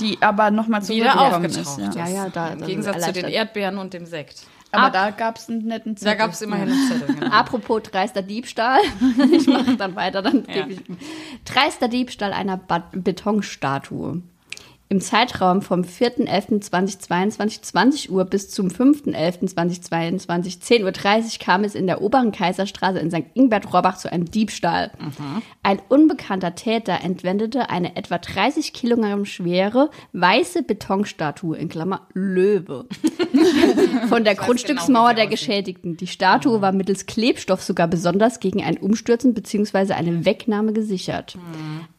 Die 0.00 0.18
aber 0.20 0.50
nochmal 0.50 0.80
Wieder 0.88 1.12
zurückgekommen 1.12 1.46
aufgetaucht. 1.46 1.78
ist. 1.78 1.94
Ja. 1.96 2.06
Ja, 2.06 2.14
ja, 2.24 2.28
da. 2.28 2.48
Im 2.48 2.62
Gegensatz 2.64 3.04
zu 3.04 3.12
den 3.12 3.26
Erdbeeren 3.26 3.78
und 3.78 3.92
dem 3.94 4.06
Sekt. 4.06 4.42
Aber 4.70 4.86
Ab- 4.88 4.92
da 4.92 5.10
gab 5.10 5.38
es 5.38 5.48
einen 5.48 5.64
netten 5.66 5.94
Da 5.94 6.00
Zettel. 6.02 6.16
gab 6.18 6.32
es 6.32 6.42
immerhin 6.42 6.68
einen 6.70 6.88
Zettel. 6.88 7.14
Genau. 7.14 7.34
Apropos 7.34 7.82
dreister 7.84 8.20
Diebstahl. 8.22 8.80
ich 9.32 9.46
mache 9.46 9.76
dann 9.76 9.96
weiter, 9.96 10.20
dann 10.20 10.44
Ja. 10.46 10.66
gebe 10.66 10.72
ich. 10.74 10.80
Dreister 11.46 11.88
Diebstahl 11.88 12.32
einer 12.34 12.58
ba 12.58 12.82
Betonstatue. 12.92 14.22
Im 14.90 15.02
Zeitraum 15.02 15.60
vom 15.60 15.82
4.11.2022 15.82 17.60
20 17.60 18.10
Uhr 18.10 18.24
bis 18.24 18.48
zum 18.48 18.68
5.11.2022 18.68 20.62
10.30 20.62 20.82
Uhr 20.82 20.92
kam 21.44 21.62
es 21.62 21.74
in 21.74 21.86
der 21.86 22.00
oberen 22.00 22.32
Kaiserstraße 22.32 22.98
in 22.98 23.10
St. 23.10 23.24
Ingbert-Rohrbach 23.34 23.98
zu 23.98 24.10
einem 24.10 24.30
Diebstahl. 24.30 24.90
Ein 25.62 25.82
unbekannter 25.90 26.54
Täter 26.54 27.02
entwendete 27.02 27.68
eine 27.68 27.96
etwa 27.96 28.16
30 28.16 28.72
Kilogramm 28.72 29.26
schwere 29.26 29.90
weiße 30.14 30.62
Betonstatue 30.62 31.58
in 31.58 31.68
Klammer 31.68 32.08
Löwe 32.14 32.86
von 34.08 34.24
der 34.24 34.38
weiß 34.38 34.46
Grundstücksmauer 34.46 35.08
genau, 35.10 35.16
der. 35.16 35.26
Geschädigten. 35.26 35.98
Die 35.98 36.06
Statue 36.06 36.62
war 36.62 36.72
mittels 36.72 37.04
Klebstoff 37.04 37.62
sogar 37.62 37.88
besonders 37.88 38.40
gegen 38.40 38.64
ein 38.64 38.78
Umstürzen 38.78 39.34
bzw. 39.34 39.92
eine 39.92 40.24
Wegnahme 40.24 40.72
gesichert. 40.72 41.36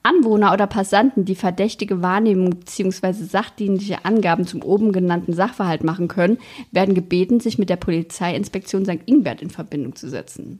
Anwohner 0.03 0.53
oder 0.53 0.65
Passanten, 0.67 1.25
die 1.25 1.35
verdächtige 1.35 2.01
Wahrnehmung 2.01 2.51
bzw. 2.51 3.11
sachdienliche 3.13 4.05
Angaben 4.05 4.47
zum 4.47 4.61
oben 4.63 4.91
genannten 4.91 5.33
Sachverhalt 5.33 5.83
machen 5.83 6.07
können, 6.07 6.37
werden 6.71 6.95
gebeten, 6.95 7.39
sich 7.39 7.57
mit 7.57 7.69
der 7.69 7.75
Polizeiinspektion 7.75 8.85
St. 8.85 8.99
Ingbert 9.05 9.41
in 9.41 9.49
Verbindung 9.49 9.95
zu 9.95 10.09
setzen. 10.09 10.59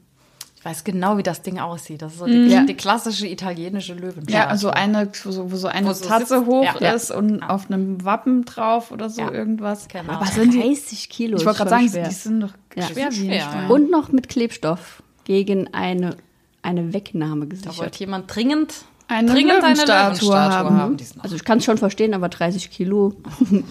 Ich 0.58 0.64
weiß 0.66 0.84
genau, 0.84 1.16
wie 1.16 1.22
das 1.22 1.40
Ding 1.40 1.58
aussieht. 1.58 2.02
Das 2.02 2.12
ist 2.12 2.18
so 2.18 2.26
die, 2.26 2.34
Ja. 2.48 2.64
die 2.66 2.74
klassische 2.74 3.26
italienische 3.26 3.94
Löwenstatue. 3.94 4.34
Ja, 4.34 4.46
also 4.48 4.68
eine, 4.68 5.08
wo 5.24 5.30
so, 5.30 5.50
wo 5.50 5.56
so 5.56 5.68
eine 5.68 5.88
Wo 5.88 5.92
so 5.94 6.04
Tatze 6.04 6.36
sitzt- 6.40 6.46
hoch 6.46 6.80
ja. 6.82 6.90
ist 6.92 7.10
und 7.10 7.42
auf 7.42 7.70
einem 7.70 8.04
Wappen 8.04 8.44
drauf 8.44 8.92
oder 8.92 9.08
so 9.08 9.22
Ja. 9.22 9.30
irgendwas. 9.32 9.88
Genau. 9.88 10.12
Aber 10.12 10.26
sind 10.26 10.52
die, 10.52 10.60
30 10.60 11.08
Kilo. 11.08 11.38
ich 11.38 11.46
wollte 11.46 11.56
gerade 11.60 11.70
sagen, 11.70 11.88
schwer. 11.88 12.08
die 12.08 12.14
sind 12.14 12.40
doch 12.40 12.50
Ja. 12.76 12.82
schwer 12.82 13.10
schwer, 13.10 13.40
Stein. 13.40 13.62
ja. 13.62 13.74
Und 13.74 13.90
noch 13.90 14.12
mit 14.12 14.28
Klebstoff 14.28 15.02
gegen 15.24 15.72
eine, 15.72 16.16
eine 16.60 16.92
Wegnahme 16.92 17.46
Da 17.46 17.52
wollte 17.52 17.66
gesichert. 17.70 17.96
jemand 17.96 18.34
dringend, 18.36 18.84
Eine 19.10 19.32
dringend 19.32 19.52
eine 19.52 19.74
Löwenstatue 19.74 20.28
Löwenstatue 20.28 20.38
haben. 20.40 20.76
haben. 20.76 20.96
Die 20.96 21.04
ist 21.04 21.16
noch 21.16 21.24
Also 21.24 21.36
ich 21.36 21.44
kann 21.44 21.58
es 21.58 21.64
schon 21.64 21.78
verstehen, 21.78 22.14
aber 22.14 22.28
30 22.28 22.70
Kilo. 22.70 23.14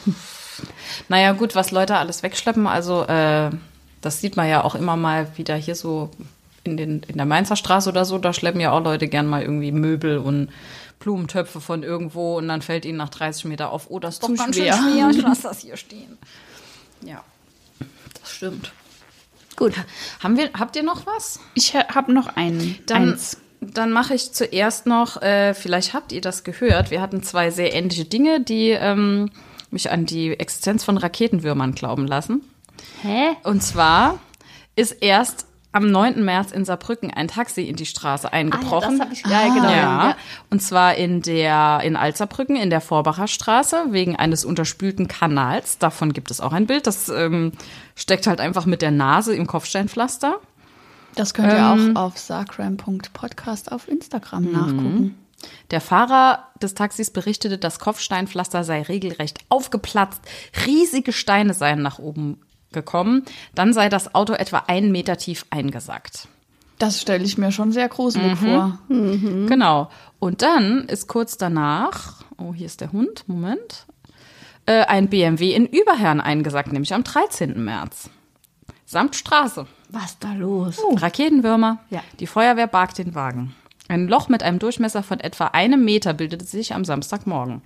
Naja, 1.08 1.32
gut, 1.32 1.56
was 1.56 1.72
Leute 1.72 1.96
alles 1.96 2.24
wegschleppen, 2.24 2.68
also 2.68 3.04
äh, 3.06 3.50
das 4.02 4.20
sieht 4.22 4.36
man 4.38 4.48
ja 4.50 4.64
auch 4.64 4.76
immer 4.76 4.98
mal 4.98 5.38
wieder 5.38 5.56
hier 5.56 5.76
so 5.76 6.10
in, 6.64 6.78
den, 6.78 7.04
in 7.08 7.18
der 7.18 7.26
Mainzer 7.26 7.56
Straße 7.56 7.90
oder 7.90 8.06
so, 8.06 8.18
da 8.18 8.34
schleppen 8.34 8.60
ja 8.60 8.72
auch 8.72 8.84
Leute 8.84 9.08
gern 9.08 9.26
mal 9.28 9.42
irgendwie 9.42 9.72
Möbel 9.72 10.18
und 10.18 10.50
Blumentöpfe 11.00 11.62
von 11.62 11.84
irgendwo 11.84 12.38
und 12.38 12.48
dann 12.48 12.62
fällt 12.62 12.86
ihnen 12.86 12.98
nach 12.98 13.10
30 13.10 13.46
Meter 13.46 13.72
auf, 13.72 13.90
oh, 13.90 14.00
das 14.00 14.16
ist 14.16 14.24
doch 14.24 14.28
Zu 14.28 14.36
ganz 14.36 14.56
schwer. 14.56 14.74
schön 14.74 14.92
schwer, 14.94 15.10
ich 15.12 15.22
lasse 15.22 15.44
das 15.44 15.60
hier 15.60 15.78
stehen. 15.78 16.18
Ja, 17.02 17.24
das 18.20 18.32
stimmt. 18.32 18.74
Gut. 19.56 19.74
Haben 20.22 20.38
wir, 20.38 20.50
habt 20.58 20.76
ihr 20.76 20.84
noch 20.84 21.06
was? 21.06 21.40
Ich 21.54 21.74
habe 21.74 22.14
noch 22.14 22.36
einen. 22.36 22.78
Dann, 22.86 23.12
eins. 23.12 23.38
Dann 23.62 23.92
mache 23.92 24.14
ich 24.14 24.32
zuerst 24.34 24.86
noch, 24.86 25.22
äh, 25.22 25.54
vielleicht 25.54 25.94
habt 25.94 26.12
ihr 26.12 26.22
das 26.22 26.44
gehört, 26.44 26.92
wir 26.92 27.02
hatten 27.02 27.24
zwei 27.24 27.52
sehr 27.52 27.74
ähnliche 27.74 28.06
Dinge, 28.06 28.40
die 28.42 28.70
ähm, 28.70 29.32
mich 29.72 29.92
an 29.92 30.06
die 30.06 30.40
Existenz 30.40 30.84
von 30.84 30.98
Raketenwürmern 30.98 31.74
glauben 31.74 32.08
lassen. 32.08 32.42
Hä? 33.02 33.32
Und 33.44 33.62
zwar 33.62 34.20
ist 34.76 34.92
erst 35.02 35.46
am 35.72 35.92
9. 35.92 36.24
März 36.26 36.52
in 36.52 36.66
Saarbrücken 36.66 37.12
ein 37.14 37.28
Taxi 37.28 37.62
in 37.62 37.76
die 37.76 37.86
Straße 37.86 38.34
eingebrochen. 38.34 38.98
das 38.98 39.08
hab 39.08 39.14
ich- 39.14 39.24
ja, 39.26 39.44
genau, 39.54 39.70
Ja, 39.70 40.10
ja. 40.10 40.16
und 40.50 40.64
zwar 40.64 40.96
in 40.96 41.22
der 41.22 41.82
in 41.84 41.96
Alzerbrücken 41.96 42.56
in 42.56 42.72
der 42.72 42.82
Vorbacher 42.82 43.28
Straße 43.28 43.86
wegen 43.92 44.16
eines 44.16 44.46
unterspülten 44.46 45.08
Kanals. 45.08 45.78
Davon 45.78 46.12
gibt 46.12 46.32
es 46.32 46.42
auch 46.42 46.54
ein 46.54 46.66
Bild. 46.66 46.88
Das 46.88 47.10
ähm, 47.10 47.52
steckt 47.96 48.26
halt 48.26 48.40
einfach 48.42 48.66
mit 48.66 48.82
der 48.82 48.90
Nase 48.90 49.36
im 49.36 49.46
Kopfsteinpflaster. 49.46 50.38
Das 51.20 51.34
könnt 51.34 51.52
ihr 51.52 51.58
ähm, 51.60 51.98
auch 51.98 52.04
auf 52.06 52.18
sarcram.podcast 52.18 53.72
auf 53.74 53.88
Instagram 53.90 54.44
Mhm. 54.46 54.52
nachgucken. 54.54 55.16
Der 55.72 55.82
Fahrer 55.82 56.46
des 56.62 56.74
Taxis 56.76 57.12
berichtete, 57.12 57.58
das 57.58 57.80
Kopfsteinpflaster 57.80 58.64
sei 58.64 58.82
regelrecht 58.84 59.40
aufgeplatzt, 59.50 60.22
riesige 60.66 61.12
Steine 61.14 61.54
seien 61.54 61.82
nach 61.82 62.00
oben 62.00 62.40
gekommen, 62.72 63.24
dann 63.56 63.74
sei 63.74 63.90
das 63.90 64.16
Auto 64.16 64.34
etwa 64.34 64.64
einen 64.68 64.92
Meter 64.92 65.18
tief 65.18 65.46
eingesackt. 65.50 66.28
Das 66.78 67.02
stelle 67.02 67.24
ich 67.26 67.38
mir 67.38 67.52
schon 67.52 67.72
sehr 67.74 67.88
Mhm. 67.88 67.90
gruselig 67.92 68.38
vor. 68.38 68.80
Genau. 68.88 69.90
Und 70.20 70.42
dann 70.42 70.86
ist 70.86 71.08
kurz 71.08 71.38
danach, 71.38 72.24
oh, 72.38 72.54
hier 72.54 72.66
ist 72.68 72.80
der 72.80 72.92
Hund, 72.94 73.26
Moment, 73.28 73.86
äh, 74.66 74.86
ein 74.86 75.10
BMW 75.10 75.54
in 75.54 75.66
Überherrn 75.66 76.22
eingesackt, 76.22 76.72
nämlich 76.72 76.94
am 76.94 77.04
13. 77.04 77.64
März. 77.66 78.10
Samt 78.86 79.16
Straße. 79.18 79.68
Was 79.90 80.20
da 80.20 80.34
los? 80.34 80.78
Raketenwürmer. 80.96 81.80
Ja. 81.90 82.02
Die 82.20 82.28
Feuerwehr 82.28 82.68
bargt 82.68 82.98
den 82.98 83.16
Wagen. 83.16 83.56
Ein 83.88 84.08
Loch 84.08 84.30
mit 84.30 84.44
einem 84.44 84.60
Durchmesser 84.60 85.02
von 85.02 85.20
etwa 85.20 85.48
einem 85.48 85.84
Meter 85.84 86.14
bildete 86.14 86.46
sich 86.46 86.76
am 86.76 86.86
Samstagmorgen. 86.86 87.62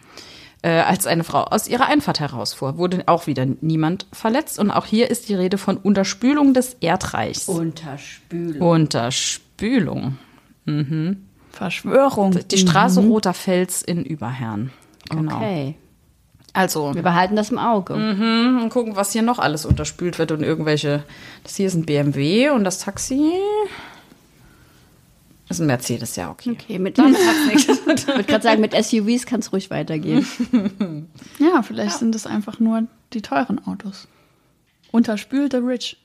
Äh, 0.61 0.79
als 0.79 1.05
eine 1.05 1.25
Frau 1.25 1.43
aus 1.43 1.67
ihrer 1.67 1.87
Einfahrt 1.87 2.21
herausfuhr, 2.21 2.77
wurde 2.77 3.03
auch 3.07 3.27
wieder 3.27 3.45
niemand 3.59 4.07
verletzt. 4.13 4.57
Und 4.57 4.71
auch 4.71 4.85
hier 4.85 5.11
ist 5.11 5.27
die 5.27 5.35
Rede 5.35 5.57
von 5.57 5.75
Unterspülung 5.75 6.53
des 6.53 6.77
Erdreichs. 6.79 7.49
Unterspülung. 7.49 8.61
Unterspülung. 8.61 10.17
Verschwörung. 11.51 12.39
Die 12.49 12.57
Straße 12.57 13.01
Roter 13.01 13.33
Fels 13.33 13.81
in 13.81 14.05
Überherrn. 14.05 14.71
Genau. 15.09 15.35
Okay. 15.35 15.75
Also, 16.53 16.93
Wir 16.93 17.01
behalten 17.01 17.35
das 17.35 17.49
im 17.49 17.57
Auge. 17.57 17.93
und 17.95 18.69
gucken, 18.69 18.95
was 18.95 19.11
hier 19.11 19.23
noch 19.23 19.39
alles 19.39 19.65
unterspült 19.65 20.19
wird 20.19 20.31
und 20.31 20.43
irgendwelche. 20.43 21.03
Das 21.43 21.55
hier 21.55 21.65
ist 21.67 21.73
ein 21.73 21.85
BMW 21.85 22.49
und 22.51 22.63
das 22.63 22.79
Taxi 22.79 23.33
ist 25.53 25.59
ein 25.59 25.67
Mercedes, 25.67 26.15
ja, 26.15 26.31
okay. 26.31 26.51
Okay, 26.51 26.79
mit 26.79 26.97
Dann. 26.97 27.15
Ich 27.53 27.67
würde 27.67 28.23
gerade 28.23 28.43
sagen, 28.43 28.61
mit 28.61 28.73
SUVs 28.73 29.25
kann 29.25 29.39
es 29.39 29.51
ruhig 29.53 29.69
weitergehen. 29.69 30.25
Ja, 31.39 31.61
vielleicht 31.61 31.99
sind 31.99 32.15
es 32.15 32.25
einfach 32.25 32.59
nur 32.59 32.83
die 33.13 33.21
teuren 33.21 33.65
Autos. 33.67 34.07
Unterspülte 34.91 35.57
Rich. 35.65 35.97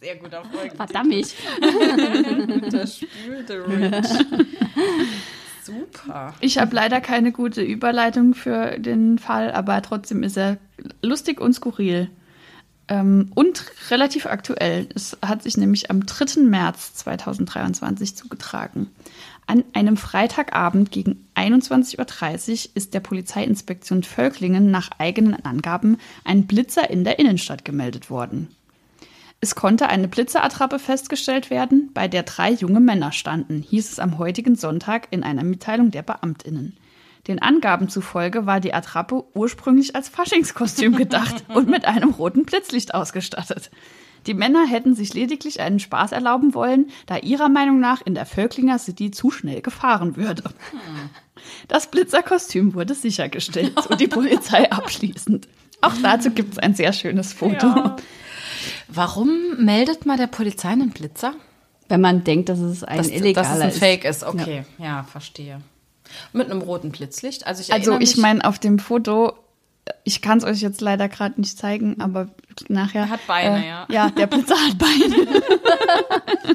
Sehr 0.00 0.16
guter 0.16 0.42
Folge. 0.44 0.74
Verdammt. 0.76 1.14
Unterspülte 2.64 3.66
Rich. 3.66 4.26
Super. 5.68 6.34
Ich 6.40 6.58
habe 6.58 6.74
leider 6.74 7.00
keine 7.00 7.30
gute 7.30 7.62
Überleitung 7.62 8.34
für 8.34 8.78
den 8.78 9.18
Fall, 9.18 9.52
aber 9.52 9.82
trotzdem 9.82 10.22
ist 10.22 10.36
er 10.36 10.56
lustig 11.02 11.40
und 11.40 11.52
skurril. 11.52 12.08
Ähm, 12.88 13.30
und 13.34 13.66
relativ 13.90 14.26
aktuell. 14.26 14.88
Es 14.94 15.18
hat 15.20 15.42
sich 15.42 15.58
nämlich 15.58 15.90
am 15.90 16.06
3. 16.06 16.40
März 16.42 16.94
2023 16.94 18.16
zugetragen. 18.16 18.88
An 19.46 19.64
einem 19.74 19.96
Freitagabend 19.96 20.90
gegen 20.90 21.26
21.30 21.34 21.98
Uhr 21.98 22.70
ist 22.74 22.94
der 22.94 23.00
Polizeiinspektion 23.00 24.02
Völklingen 24.02 24.70
nach 24.70 24.90
eigenen 24.98 25.44
Angaben 25.44 25.98
ein 26.24 26.46
Blitzer 26.46 26.88
in 26.88 27.04
der 27.04 27.18
Innenstadt 27.18 27.64
gemeldet 27.64 28.10
worden. 28.10 28.48
Es 29.40 29.54
konnte 29.54 29.88
eine 29.88 30.08
Blitzerattrappe 30.08 30.80
festgestellt 30.80 31.50
werden, 31.50 31.90
bei 31.94 32.08
der 32.08 32.24
drei 32.24 32.50
junge 32.50 32.80
Männer 32.80 33.12
standen, 33.12 33.62
hieß 33.62 33.92
es 33.92 33.98
am 34.00 34.18
heutigen 34.18 34.56
Sonntag 34.56 35.06
in 35.10 35.22
einer 35.22 35.44
Mitteilung 35.44 35.92
der 35.92 36.02
Beamtinnen. 36.02 36.76
Den 37.28 37.40
Angaben 37.40 37.88
zufolge 37.88 38.46
war 38.46 38.58
die 38.58 38.74
Attrappe 38.74 39.24
ursprünglich 39.34 39.94
als 39.94 40.08
Faschingskostüm 40.08 40.96
gedacht 40.96 41.44
und 41.54 41.68
mit 41.68 41.84
einem 41.84 42.10
roten 42.10 42.44
Blitzlicht 42.44 42.94
ausgestattet. 42.94 43.70
Die 44.26 44.34
Männer 44.34 44.66
hätten 44.66 44.94
sich 44.94 45.14
lediglich 45.14 45.60
einen 45.60 45.78
Spaß 45.78 46.12
erlauben 46.12 46.52
wollen, 46.54 46.90
da 47.06 47.18
ihrer 47.18 47.48
Meinung 47.48 47.78
nach 47.78 48.00
in 48.04 48.14
der 48.14 48.26
Völklinger 48.26 48.78
City 48.78 49.12
zu 49.12 49.30
schnell 49.30 49.62
gefahren 49.62 50.16
würde. 50.16 50.42
Das 51.68 51.90
Blitzerkostüm 51.90 52.74
wurde 52.74 52.94
sichergestellt, 52.94 53.80
so 53.88 53.94
die 53.94 54.08
Polizei 54.08 54.70
abschließend. 54.72 55.48
Auch 55.80 55.94
dazu 56.02 56.30
gibt 56.30 56.54
es 56.54 56.58
ein 56.58 56.74
sehr 56.74 56.92
schönes 56.92 57.32
Foto. 57.32 57.66
Ja. 57.68 57.96
Warum 58.88 59.64
meldet 59.64 60.06
man 60.06 60.16
der 60.16 60.26
Polizei 60.26 60.68
einen 60.68 60.90
Blitzer? 60.90 61.34
Wenn 61.88 62.00
man 62.00 62.24
denkt, 62.24 62.48
dass 62.48 62.58
es 62.58 62.84
ein 62.84 62.98
das, 62.98 63.08
illegaler 63.08 63.48
dass 63.48 63.56
es 63.56 63.62
ein 63.62 63.72
Fake 63.72 64.04
ist. 64.04 64.24
Okay, 64.24 64.64
ja, 64.78 64.84
ja 64.84 65.02
verstehe. 65.04 65.60
Mit 66.32 66.50
einem 66.50 66.62
roten 66.62 66.90
Blitzlicht. 66.90 67.46
Also 67.46 67.62
ich, 67.62 67.72
also 67.72 67.98
ich 67.98 68.16
meine, 68.16 68.44
auf 68.44 68.58
dem 68.58 68.78
Foto 68.78 69.34
ich 70.04 70.22
kann 70.22 70.38
es 70.38 70.44
euch 70.44 70.60
jetzt 70.60 70.80
leider 70.80 71.08
gerade 71.08 71.40
nicht 71.40 71.58
zeigen, 71.58 72.00
aber 72.00 72.28
nachher. 72.68 73.02
Er 73.02 73.10
hat 73.10 73.26
Beine, 73.26 73.64
äh, 73.64 73.68
ja. 73.68 73.86
Ja, 73.90 74.10
der 74.10 74.26
Blitzer 74.26 74.56
hat 74.56 74.78
Beine. 74.78 75.42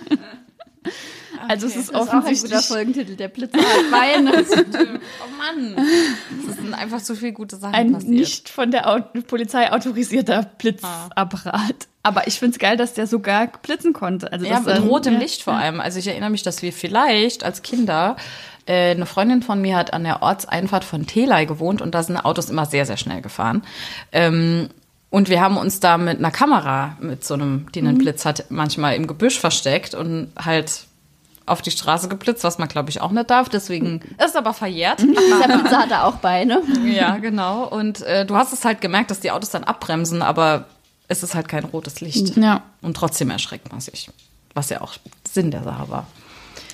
Also 1.48 1.68
okay. 1.68 1.76
es 1.76 1.82
ist 1.82 1.94
das 1.94 2.02
offensichtlich. 2.02 2.52
Ist 2.52 2.72
auch 2.72 2.76
ein 2.78 2.88
guter 2.88 2.94
Folgentitel. 2.94 3.16
Der 3.16 3.28
Blitzer 3.28 3.60
hat 3.60 3.92
Beine. 3.92 4.32
oh 5.24 5.38
Mann. 5.38 5.76
Es 6.50 6.56
sind 6.56 6.74
einfach 6.74 7.00
so 7.00 7.16
viele 7.16 7.34
gute 7.34 7.58
Sachen 7.58 7.74
ein 7.74 7.94
passiert. 7.94 8.12
nicht 8.12 8.50
von 8.50 8.72
der 8.72 8.82
Polizei 9.28 9.72
autorisierter 9.72 10.44
Blitzapparat. 10.58 11.54
Ah. 11.56 11.86
Aber 12.04 12.28
ich 12.28 12.38
finde 12.40 12.56
es 12.56 12.60
geil, 12.60 12.76
dass 12.76 12.94
der 12.94 13.08
sogar 13.08 13.48
blitzen 13.48 13.94
konnte. 13.94 14.32
Also 14.32 14.46
ja, 14.46 14.60
mit 14.60 14.82
rotem 14.84 15.14
ja. 15.14 15.20
Licht 15.20 15.42
vor 15.42 15.54
allem. 15.54 15.80
Also 15.80 16.00
ich 16.00 16.08
erinnere 16.08 16.30
mich, 16.30 16.44
dass 16.44 16.62
wir 16.62 16.74
vielleicht 16.74 17.44
als 17.46 17.62
Kinder 17.62 18.18
äh, 18.66 18.92
eine 18.92 19.06
Freundin 19.06 19.42
von 19.42 19.62
mir 19.62 19.78
hat 19.78 19.94
an 19.94 20.04
der 20.04 20.22
Ortseinfahrt 20.22 20.84
von 20.84 21.08
Telei 21.08 21.46
gewohnt 21.46 21.82
und 21.82 21.96
da 21.96 22.04
sind 22.04 22.18
Autos 22.18 22.50
immer 22.50 22.66
sehr, 22.66 22.86
sehr 22.86 22.98
schnell 22.98 23.22
gefahren. 23.22 23.64
Ähm, 24.12 24.70
und 25.10 25.30
wir 25.30 25.42
haben 25.42 25.58
uns 25.58 25.80
da 25.80 25.98
mit 25.98 26.18
einer 26.18 26.32
Kamera, 26.32 26.98
mit 27.00 27.24
so 27.24 27.36
einem, 27.36 27.68
die 27.74 27.80
einen 27.80 27.96
mhm. 27.96 28.00
Blitz 28.00 28.26
hat, 28.26 28.46
manchmal 28.50 28.96
im 28.96 29.06
Gebüsch 29.06 29.40
versteckt 29.40 29.94
und 29.94 30.32
halt 30.44 30.88
auf 31.46 31.62
die 31.62 31.72
Straße 31.72 32.08
geblitzt, 32.08 32.44
was 32.44 32.58
man 32.58 32.68
glaube 32.68 32.90
ich 32.90 33.02
auch 33.02 33.12
nicht 33.12 33.30
darf. 33.30 33.50
Deswegen 33.50 34.02
ist 34.24 34.36
aber 34.36 34.54
verjährt. 34.54 35.02
Dieser 35.02 35.48
Blitzer 35.48 35.80
hatte 35.80 36.04
auch 36.04 36.16
Beine. 36.16 36.62
Ja, 36.86 37.18
genau. 37.18 37.68
Und 37.68 38.02
äh, 38.02 38.26
du 38.26 38.36
hast 38.36 38.54
es 38.54 38.64
halt 38.66 38.82
gemerkt, 38.82 39.12
dass 39.12 39.20
die 39.20 39.32
Autos 39.32 39.50
dann 39.50 39.64
abbremsen, 39.64 40.22
aber 40.22 40.66
es 41.08 41.24
ist 41.24 41.36
halt 41.36 41.48
kein 41.48 41.66
rotes 41.66 42.02
Licht. 42.02 42.38
Ja. 42.38 42.64
Und 42.82 42.96
trotzdem 42.96 43.30
erschreckt 43.30 43.72
man 43.72 43.82
sich. 43.82 44.10
Was 44.54 44.70
ja 44.70 44.82
auch 44.82 44.94
Sinn 45.30 45.52
der 45.52 45.64
Sache 45.64 45.90
war. 45.90 46.08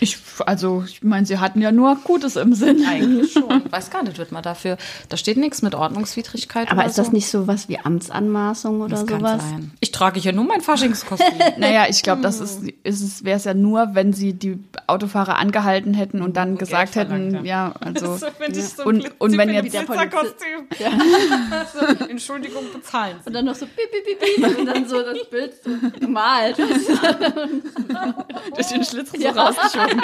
Ich, 0.02 0.18
also, 0.46 0.84
ich 0.86 1.04
meine, 1.04 1.26
sie 1.26 1.40
hatten 1.40 1.62
ja 1.62 1.72
nur 1.72 1.98
Gutes 2.04 2.38
im 2.38 2.54
Sinn. 2.54 2.86
Eigentlich 2.88 3.34
schon. 3.34 3.64
Weiß 3.72 3.90
gar 3.90 4.04
nicht, 4.04 4.18
wird 4.18 4.32
man 4.32 4.44
dafür. 4.44 4.78
Da 5.10 5.18
steht 5.18 5.38
nichts 5.38 5.62
mit 5.62 5.76
Ordnungswidrigkeit. 5.76 6.72
Aber 6.72 6.86
ist 6.86 6.96
so. 6.96 7.02
das 7.02 7.12
nicht 7.12 7.30
so 7.30 7.48
was 7.48 7.68
wie 7.68 7.80
Amtsanmaßung 7.80 8.82
oder 8.82 8.92
das 8.92 9.02
sowas? 9.02 9.22
Kann 9.22 9.40
sein. 9.40 9.72
Ich 9.82 9.92
trage 9.92 10.20
hier 10.20 10.32
nur 10.32 10.46
mein 10.46 10.62
Faschingskostüm. 10.62 11.28
naja, 11.58 11.88
ich 11.90 12.02
glaube, 12.02 12.22
das 12.22 12.40
ist, 12.40 12.64
ist 12.84 13.02
es, 13.02 13.26
wäre 13.26 13.38
es 13.38 13.44
ja 13.44 13.54
nur, 13.54 13.90
wenn 13.94 14.14
sie 14.14 14.34
die 14.34 14.60
Autofahrer 14.88 15.38
angehalten 15.38 15.94
hätten 15.94 16.22
und 16.22 16.38
dann 16.38 16.52
und 16.52 16.60
gesagt 16.60 16.96
hätten, 16.96 17.46
ja, 17.46 17.74
also. 17.80 18.18
So, 18.52 18.62
so 18.62 18.84
und, 18.84 19.12
und 19.20 19.38
wenn 19.38 19.50
jetzt 19.50 19.74
der 19.74 19.86
Kostüm. 19.86 20.68
Ja. 20.80 20.92
so, 21.74 22.06
Entschuldigung, 22.06 22.64
bezahlen. 22.74 23.18
Sie. 23.20 23.28
Und 23.28 23.34
dann 23.34 23.46
noch 23.46 23.56
so 23.56 23.66
piep, 23.66 23.92
piep, 23.92 24.20
piep, 24.20 24.36
piep 24.36 24.60
und 24.60 24.66
dann 24.66 24.88
so 24.88 25.02
das 25.02 25.30
Bild 25.30 25.54
so 25.64 25.72
gemalt. 26.00 26.58
Durch 26.58 26.68
den 28.68 28.84
Schlitz 28.84 29.12
so 29.12 29.22
ja. 29.22 29.32
rausgeschoben. 29.32 29.89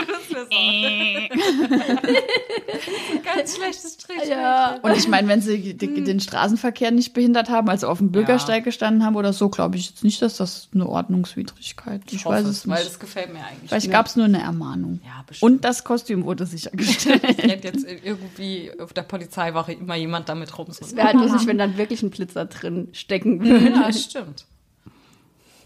Ganz 3.24 3.56
schlechtes 3.56 3.93
Strich. 3.93 4.30
Ja. 4.30 4.80
Und 4.82 4.98
ich 4.98 5.08
meine, 5.08 5.28
wenn 5.28 5.41
sie 5.41 5.76
den 5.76 6.19
Straßenverkehr 6.19 6.91
nicht 6.91 7.13
behindert 7.13 7.50
haben, 7.50 7.69
also 7.69 7.88
auf 7.88 8.00
dem 8.00 8.12
Bürgersteig 8.12 8.60
ja. 8.60 8.63
gestanden 8.63 9.06
haben 9.06 9.15
oder 9.15 9.34
so, 9.34 9.50
glaube 9.50 9.78
ich 9.78 9.89
jetzt 9.89 10.04
nicht, 10.04 10.21
dass 10.21 10.38
das 10.38 10.69
eine 10.74 10.88
Ordnungswidrigkeit 10.88 12.02
ist. 12.06 12.13
Ich, 12.13 12.19
ich 12.19 12.26
weiß 12.26 12.45
es 12.45 12.65
nicht. 12.65 12.76
Weil 12.76 12.84
das 12.84 13.00
gefällt 13.00 13.34
mir 13.34 13.39
eigentlich. 13.39 13.69
Vielleicht 13.69 13.91
gab 13.91 14.08
es 14.08 14.15
nur 14.15 14.26
eine 14.26 14.41
Ermahnung. 14.41 15.00
Ja, 15.06 15.24
bestimmt. 15.26 15.52
Und 15.52 15.65
das 15.65 15.84
Kostüm 15.84 16.26
wurde 16.26 16.45
sichergestellt. 16.45 17.24
ich 17.38 17.43
rennt 17.43 17.63
jetzt 17.63 17.86
irgendwie 17.86 18.71
auf 18.80 18.93
der 18.93 19.04
Polizeiwache 19.04 19.74
immer 19.74 19.95
jemand 19.95 20.30
damit 20.30 20.58
rum. 20.58 20.67
Es 20.69 20.95
wäre 20.95 21.08
halt 21.08 21.15
lustig, 21.15 21.48
wenn 21.48 21.58
dann 21.58 21.78
wirklich 21.78 22.04
ein 22.04 22.10
Blitzer 22.10 22.45
drin 22.45 22.89
stecken 22.93 23.43
würde. 23.43 23.69
Ja, 23.69 23.91
stimmt. 23.91 24.45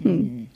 Hm. 0.01 0.47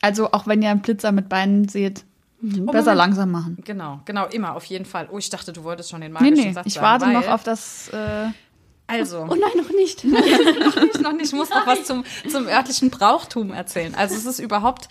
Also 0.00 0.32
auch 0.32 0.46
wenn 0.46 0.62
ihr 0.62 0.70
einen 0.70 0.82
Blitzer 0.82 1.12
mit 1.12 1.28
Beinen 1.28 1.68
seht, 1.68 2.04
Mhm. 2.42 2.66
Besser 2.66 2.78
Moment. 2.78 2.96
langsam 2.96 3.30
machen. 3.30 3.58
Genau, 3.64 4.00
genau, 4.04 4.26
immer, 4.26 4.54
auf 4.54 4.64
jeden 4.64 4.84
Fall. 4.84 5.08
Oh, 5.10 5.18
ich 5.18 5.30
dachte, 5.30 5.52
du 5.52 5.62
wolltest 5.64 5.90
schon 5.90 6.00
den 6.00 6.12
magischen 6.12 6.34
nee, 6.34 6.44
nee, 6.46 6.52
Satz 6.52 6.66
ich 6.66 6.80
warte 6.80 7.06
noch 7.08 7.28
auf 7.28 7.44
das... 7.44 7.88
Äh 7.88 8.30
also. 8.88 9.20
Oh 9.20 9.34
nein, 9.34 9.52
noch 9.56 9.70
nicht. 9.70 10.04
noch 10.04 10.20
nicht, 10.76 11.00
noch 11.00 11.12
nicht. 11.12 11.26
Ich 11.26 11.32
muss 11.32 11.48
noch 11.48 11.66
was 11.66 11.84
zum, 11.84 12.04
zum 12.28 12.46
örtlichen 12.46 12.90
Brauchtum 12.90 13.52
erzählen. 13.52 13.94
Also 13.94 14.14
es 14.16 14.26
ist 14.26 14.38
überhaupt, 14.38 14.88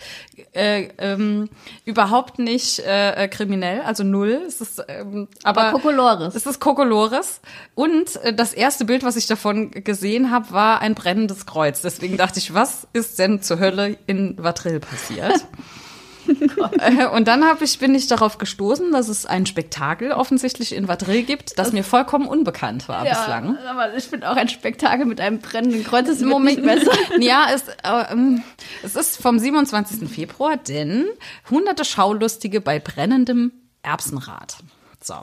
äh, 0.54 0.88
ähm, 0.98 1.50
überhaupt 1.84 2.40
nicht 2.40 2.80
äh, 2.80 3.28
kriminell, 3.28 3.82
also 3.82 4.02
null. 4.02 4.42
Es 4.46 4.60
ist, 4.60 4.82
ähm, 4.88 5.28
aber, 5.44 5.66
aber 5.68 5.72
Kokolores. 5.72 6.34
Es 6.34 6.46
ist 6.46 6.58
Kokolores. 6.58 7.42
Und 7.76 8.16
äh, 8.24 8.34
das 8.34 8.54
erste 8.54 8.86
Bild, 8.86 9.04
was 9.04 9.16
ich 9.16 9.26
davon 9.26 9.70
gesehen 9.70 10.32
habe, 10.32 10.50
war 10.50 10.80
ein 10.80 10.96
brennendes 10.96 11.46
Kreuz. 11.46 11.82
Deswegen 11.82 12.16
dachte 12.16 12.40
ich, 12.40 12.54
was 12.54 12.88
ist 12.92 13.20
denn 13.20 13.40
zur 13.40 13.60
Hölle 13.60 13.98
in 14.06 14.36
Vatrill 14.42 14.80
passiert? 14.80 15.46
Äh, 16.78 17.06
und 17.06 17.28
dann 17.28 17.44
hab 17.44 17.62
ich, 17.62 17.78
bin 17.78 17.94
ich 17.94 18.06
darauf 18.06 18.38
gestoßen, 18.38 18.92
dass 18.92 19.08
es 19.08 19.26
ein 19.26 19.46
Spektakel 19.46 20.12
offensichtlich 20.12 20.74
in 20.74 20.88
Vadril 20.88 21.22
gibt, 21.22 21.50
das, 21.50 21.66
das 21.66 21.72
mir 21.72 21.84
vollkommen 21.84 22.26
unbekannt 22.26 22.88
war 22.88 23.04
ja, 23.04 23.14
bislang. 23.14 23.58
Aber 23.68 23.94
ich 23.94 24.04
finde 24.04 24.30
auch 24.30 24.36
ein 24.36 24.48
Spektakel 24.48 25.06
mit 25.06 25.20
einem 25.20 25.38
brennenden 25.38 25.84
Kreuz 25.84 26.08
ist 26.08 26.22
im 26.22 26.28
Moment 26.28 26.62
besser. 26.62 26.92
ja, 27.20 27.46
es, 27.52 27.68
äh, 27.68 28.40
es 28.82 28.96
ist 28.96 29.20
vom 29.20 29.38
27. 29.38 30.08
Februar, 30.08 30.56
denn 30.56 31.06
hunderte 31.50 31.84
Schaulustige 31.84 32.60
bei 32.60 32.78
brennendem 32.78 33.52
Erbsenrad. 33.82 34.58
So. 35.02 35.14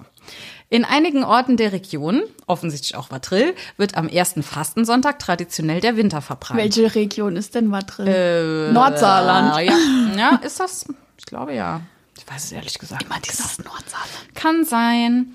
In 0.70 0.86
einigen 0.86 1.24
Orten 1.24 1.58
der 1.58 1.72
Region, 1.72 2.24
offensichtlich 2.46 2.96
auch 2.96 3.10
Vadrill, 3.12 3.56
wird 3.78 3.96
am 3.96 4.08
ersten 4.08 4.44
Fastensonntag 4.44 5.20
traditionell 5.20 5.82
der 5.82 5.96
Winter 5.96 6.22
verbrannt. 6.22 6.60
Welche 6.60 6.94
Region 6.94 7.36
ist 7.36 7.56
denn 7.56 7.72
Vadrill? 7.72 8.08
Äh, 8.08 8.72
Nordsaarland. 8.72 9.58
Äh, 9.58 9.66
ja. 9.66 9.74
ja, 10.18 10.36
ist 10.44 10.60
das? 10.60 10.86
Ich 11.18 11.26
glaube 11.26 11.56
ja. 11.56 11.82
Ich 12.18 12.28
weiß 12.28 12.46
es 12.46 12.52
ehrlich 12.52 12.78
gesagt. 12.78 13.04
Immer 13.04 13.20
dieses 13.20 13.58
Nordsaarland. 13.60 14.36
Kann 14.36 14.66
sein. 14.66 15.34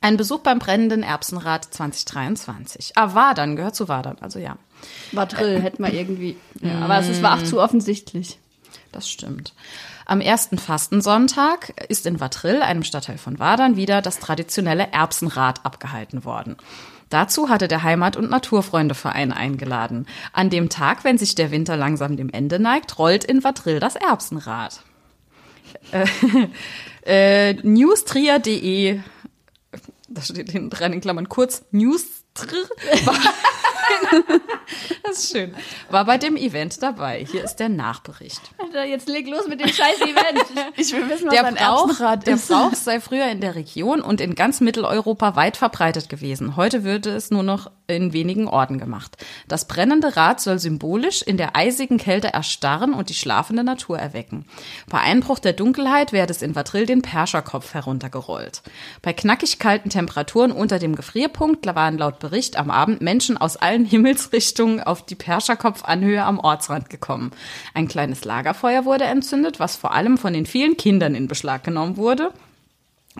Ein 0.00 0.16
Besuch 0.16 0.40
beim 0.40 0.58
brennenden 0.58 1.02
Erbsenrad 1.02 1.64
2023. 1.72 2.92
Ah, 2.96 3.14
Wadern 3.14 3.56
gehört 3.56 3.76
zu 3.76 3.88
Wadern, 3.88 4.16
also 4.20 4.38
ja. 4.38 4.56
Vadrill 5.12 5.58
äh, 5.58 5.60
hätte 5.60 5.82
man 5.82 5.92
irgendwie. 5.92 6.36
Ja, 6.60 6.80
aber 6.80 6.98
es 6.98 7.22
war 7.22 7.38
auch 7.38 7.44
zu 7.44 7.60
offensichtlich. 7.60 8.38
Das 8.90 9.08
stimmt. 9.08 9.54
Am 10.12 10.20
ersten 10.20 10.58
Fastensonntag 10.58 11.72
ist 11.88 12.04
in 12.04 12.20
Watrill, 12.20 12.60
einem 12.60 12.82
Stadtteil 12.82 13.16
von 13.16 13.38
Wadern, 13.38 13.76
wieder 13.76 14.02
das 14.02 14.18
traditionelle 14.18 14.92
Erbsenrad 14.92 15.64
abgehalten 15.64 16.26
worden. 16.26 16.56
Dazu 17.08 17.48
hatte 17.48 17.66
der 17.66 17.82
Heimat- 17.82 18.18
und 18.18 18.28
Naturfreundeverein 18.28 19.32
eingeladen. 19.32 20.06
An 20.34 20.50
dem 20.50 20.68
Tag, 20.68 21.04
wenn 21.04 21.16
sich 21.16 21.34
der 21.34 21.50
Winter 21.50 21.78
langsam 21.78 22.18
dem 22.18 22.28
Ende 22.28 22.58
neigt, 22.58 22.98
rollt 22.98 23.24
in 23.24 23.42
Watrill 23.42 23.80
das 23.80 23.96
Erbsenrad. 23.96 24.82
Äh, 25.92 26.06
äh, 27.50 27.54
newstria.de, 27.62 29.00
da 30.10 30.20
steht 30.20 30.50
hinten 30.50 30.68
dran 30.68 30.92
in 30.92 31.00
Klammern 31.00 31.30
kurz, 31.30 31.64
Newstr, 31.70 32.21
das 35.02 35.18
ist 35.18 35.32
schön. 35.32 35.54
War 35.90 36.06
bei 36.06 36.16
dem 36.16 36.36
Event 36.36 36.82
dabei. 36.82 37.26
Hier 37.30 37.44
ist 37.44 37.56
der 37.56 37.68
Nachbericht. 37.68 38.40
Alter, 38.58 38.84
jetzt 38.84 39.08
leg 39.08 39.28
los 39.28 39.46
mit 39.48 39.60
dem 39.60 39.68
scheiß 39.68 40.00
Event. 40.00 40.44
Ich 40.76 40.92
will 40.92 41.08
wissen, 41.08 41.26
was 41.26 41.34
der 41.34 41.52
Brauch. 41.52 41.90
Der 42.24 42.36
Brauch 42.36 42.74
sei 42.74 43.00
früher 43.00 43.26
in 43.26 43.40
der 43.40 43.54
Region 43.54 44.00
und 44.00 44.20
in 44.20 44.34
ganz 44.34 44.60
Mitteleuropa 44.60 45.36
weit 45.36 45.56
verbreitet 45.56 46.08
gewesen. 46.08 46.56
Heute 46.56 46.84
würde 46.84 47.10
es 47.10 47.30
nur 47.30 47.42
noch 47.42 47.70
in 47.92 48.12
wenigen 48.12 48.48
Orten 48.48 48.78
gemacht. 48.78 49.16
Das 49.48 49.66
brennende 49.66 50.16
Rad 50.16 50.40
soll 50.40 50.58
symbolisch 50.58 51.22
in 51.22 51.36
der 51.36 51.56
eisigen 51.56 51.98
Kälte 51.98 52.32
erstarren 52.32 52.94
und 52.94 53.08
die 53.08 53.14
schlafende 53.14 53.64
Natur 53.64 53.98
erwecken. 53.98 54.46
Bei 54.88 55.00
Einbruch 55.00 55.38
der 55.38 55.52
Dunkelheit 55.52 56.12
werde 56.12 56.32
es 56.32 56.42
in 56.42 56.54
Vatril 56.54 56.86
den 56.86 57.02
Perscherkopf 57.02 57.74
heruntergerollt. 57.74 58.62
Bei 59.02 59.12
knackig 59.12 59.58
kalten 59.58 59.90
Temperaturen 59.90 60.52
unter 60.52 60.78
dem 60.78 60.96
Gefrierpunkt 60.96 61.66
waren 61.66 61.98
laut 61.98 62.18
Bericht 62.18 62.56
am 62.56 62.70
Abend 62.70 63.00
Menschen 63.00 63.36
aus 63.36 63.56
allen 63.56 63.84
Himmelsrichtungen 63.92 64.80
auf 64.80 65.04
die 65.04 65.14
Perscherkopfanhöhe 65.14 66.22
am 66.22 66.38
Ortsrand 66.38 66.90
gekommen. 66.90 67.32
Ein 67.74 67.88
kleines 67.88 68.24
Lagerfeuer 68.24 68.84
wurde 68.84 69.04
entzündet, 69.04 69.60
was 69.60 69.76
vor 69.76 69.92
allem 69.92 70.18
von 70.18 70.32
den 70.32 70.46
vielen 70.46 70.76
Kindern 70.76 71.14
in 71.14 71.28
Beschlag 71.28 71.64
genommen 71.64 71.96
wurde. 71.96 72.32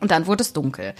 Und 0.00 0.10
dann 0.10 0.26
wurde 0.26 0.42
es 0.42 0.52
dunkel. 0.52 0.94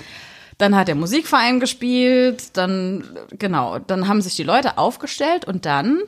Dann 0.62 0.77
hat 0.77 0.87
der 0.87 0.94
Musikverein 0.94 1.59
gespielt, 1.59 2.57
dann, 2.57 3.18
genau, 3.33 3.81
dann 3.81 4.07
haben 4.07 4.22
sich 4.22 4.37
die 4.37 4.44
Leute 4.44 4.79
aufgestellt 4.79 5.44
und 5.44 5.66
dann 5.66 5.98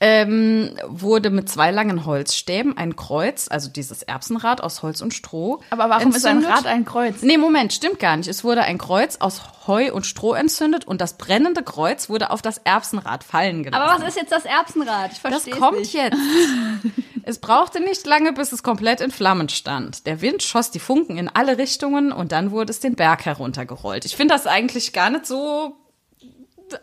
ähm, 0.00 0.70
wurde 0.88 1.30
mit 1.30 1.48
zwei 1.48 1.70
langen 1.70 2.04
Holzstäben 2.06 2.76
ein 2.76 2.96
Kreuz, 2.96 3.46
also 3.48 3.70
dieses 3.70 4.02
Erbsenrad 4.02 4.64
aus 4.64 4.82
Holz 4.82 5.00
und 5.00 5.14
Stroh. 5.14 5.60
Aber 5.70 5.88
warum 5.90 6.06
entzündet. 6.12 6.42
ist 6.42 6.48
ein 6.48 6.52
Rad 6.52 6.66
ein 6.66 6.84
Kreuz? 6.84 7.22
Nee, 7.22 7.38
Moment, 7.38 7.72
stimmt 7.72 8.00
gar 8.00 8.16
nicht. 8.16 8.26
Es 8.28 8.42
wurde 8.42 8.62
ein 8.62 8.78
Kreuz 8.78 9.18
aus 9.20 9.42
Heu 9.68 9.92
und 9.92 10.06
Stroh 10.06 10.34
entzündet 10.34 10.84
und 10.88 11.00
das 11.00 11.16
brennende 11.16 11.62
Kreuz 11.62 12.08
wurde 12.08 12.30
auf 12.30 12.42
das 12.42 12.58
Erbsenrad 12.58 13.22
fallen 13.22 13.62
gelassen. 13.62 13.80
Aber 13.80 14.02
was 14.02 14.08
ist 14.08 14.16
jetzt 14.16 14.32
das 14.32 14.44
Erbsenrad? 14.44 15.12
Ich 15.12 15.20
verstehe 15.20 15.52
Das 15.52 15.60
kommt 15.60 15.78
nicht. 15.78 15.94
jetzt. 15.94 16.16
es 17.30 17.38
brauchte 17.38 17.80
nicht 17.80 18.06
lange, 18.06 18.32
bis 18.32 18.52
es 18.52 18.62
komplett 18.62 19.00
in 19.00 19.10
Flammen 19.10 19.48
stand. 19.48 20.06
Der 20.06 20.20
Wind 20.20 20.42
schoss 20.42 20.70
die 20.70 20.78
Funken 20.78 21.16
in 21.16 21.28
alle 21.28 21.58
Richtungen 21.58 22.12
und 22.12 22.32
dann 22.32 22.50
wurde 22.50 22.70
es 22.70 22.80
den 22.80 22.94
Berg 22.94 23.24
heruntergerollt. 23.24 24.04
Ich 24.04 24.16
finde 24.16 24.34
das 24.34 24.46
eigentlich 24.46 24.92
gar 24.92 25.10
nicht 25.10 25.26
so 25.26 25.76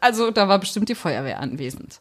also 0.01 0.31
da 0.31 0.47
war 0.47 0.60
bestimmt 0.60 0.89
die 0.89 0.95
Feuerwehr 0.95 1.39
anwesend. 1.39 1.99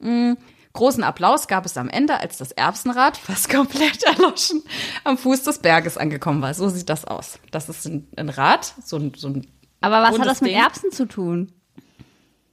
Mhm. 0.00 0.36
Großen 0.74 1.04
Applaus 1.04 1.48
gab 1.48 1.66
es 1.66 1.76
am 1.76 1.90
Ende, 1.90 2.18
als 2.18 2.38
das 2.38 2.52
Erbsenrad, 2.52 3.18
fast 3.18 3.50
komplett 3.54 4.02
erloschen, 4.04 4.62
am 5.04 5.18
Fuß 5.18 5.42
des 5.42 5.58
Berges 5.58 5.98
angekommen 5.98 6.40
war. 6.40 6.54
So 6.54 6.68
sieht 6.70 6.88
das 6.88 7.04
aus. 7.04 7.38
Das 7.50 7.68
ist 7.68 7.84
ein, 7.86 8.08
ein 8.16 8.30
Rad, 8.30 8.72
so 8.82 8.96
ein, 8.96 9.12
so 9.14 9.28
ein 9.28 9.46
Aber 9.82 10.02
was 10.02 10.18
hat 10.18 10.26
das 10.26 10.40
mit 10.40 10.50
Ding. 10.50 10.58
Erbsen 10.58 10.90
zu 10.90 11.06
tun? 11.06 11.52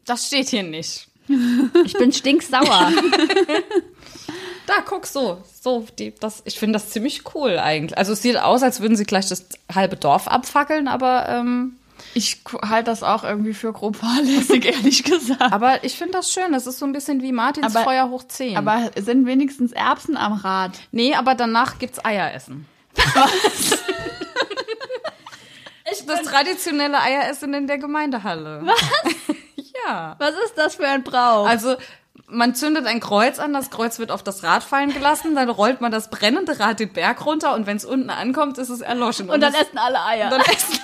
Das 0.06 0.28
steht 0.28 0.50
hier 0.50 0.64
nicht. 0.64 1.08
Ich 1.86 1.94
bin 1.94 2.12
stinksauer. 2.12 2.92
da, 4.70 4.82
guck 4.86 5.06
so. 5.06 5.42
So, 5.62 5.86
die, 5.98 6.14
das, 6.20 6.42
ich 6.46 6.60
finde 6.60 6.74
das 6.74 6.90
ziemlich 6.90 7.24
cool 7.34 7.58
eigentlich. 7.58 7.98
Also 7.98 8.14
es 8.14 8.22
sieht 8.22 8.38
aus, 8.38 8.64
als 8.64 8.80
würden 8.82 8.96
sie 8.96 9.06
gleich 9.06 9.28
das 9.28 9.46
halbe 9.74 9.96
Dorf 9.96 10.28
abfackeln, 10.28 10.88
aber 10.88 11.28
ähm, 11.30 11.78
ich 12.14 12.42
halte 12.62 12.92
das 12.92 13.04
auch 13.04 13.24
irgendwie 13.24 13.54
für 13.54 13.74
grob 13.74 13.98
fahrlässig, 13.98 14.66
ehrlich 14.74 15.04
gesagt. 15.04 15.52
Aber 15.52 15.84
ich 15.84 15.98
finde 15.98 16.14
das 16.14 16.32
schön. 16.32 16.52
Das 16.52 16.68
ist 16.68 16.80
so 16.80 16.86
ein 16.86 16.94
bisschen 16.94 17.22
wie 17.22 17.32
Martins 17.32 17.76
aber, 17.76 17.84
Feuer 17.84 18.10
hoch 18.10 18.24
10. 18.24 18.58
Aber 18.58 18.92
sind 18.96 19.26
wenigstens 19.26 19.72
Erbsen 19.72 20.18
am 20.18 20.34
Rad? 20.34 20.80
Nee, 20.92 21.16
aber 21.16 21.36
danach 21.36 21.80
gibt's 21.80 22.04
Eieressen. 22.04 22.66
Was? 22.96 23.80
das 26.10 26.22
traditionelle 26.24 27.00
Eieressen 27.00 27.54
in 27.54 27.68
der 27.68 27.78
Gemeindehalle. 27.78 28.62
Was? 28.64 28.82
ja. 29.86 30.16
Was 30.18 30.32
ist 30.46 30.58
das 30.58 30.76
für 30.76 30.88
ein 30.88 31.04
Brauch? 31.04 31.48
Also, 31.48 31.76
man 32.32 32.56
zündet 32.56 32.86
ein 32.86 33.00
Kreuz 33.00 33.40
an, 33.40 33.54
das 33.54 33.70
Kreuz 33.70 34.00
wird 34.00 34.12
auf 34.12 34.24
das 34.24 34.44
Rad 34.44 34.64
fallen 34.64 34.94
gelassen, 34.94 35.36
dann 35.36 35.50
rollt 35.50 35.82
man 35.82 35.92
das 35.92 36.10
brennende 36.10 36.60
Rad 36.60 36.80
den 36.80 36.94
Berg 36.94 37.26
runter 37.26 37.56
und 37.56 37.66
wenn 37.68 37.78
es 37.78 37.86
unten 37.86 38.10
ankommt, 38.10 38.58
ist 38.58 38.70
es 38.70 38.82
erloschen. 38.82 39.28
Und, 39.28 39.36
und 39.36 39.42
dann 39.42 39.54
essen 39.54 39.78
alle 39.78 40.04
Eier. 40.04 40.30
Dann 40.30 40.42
essen 40.42 40.80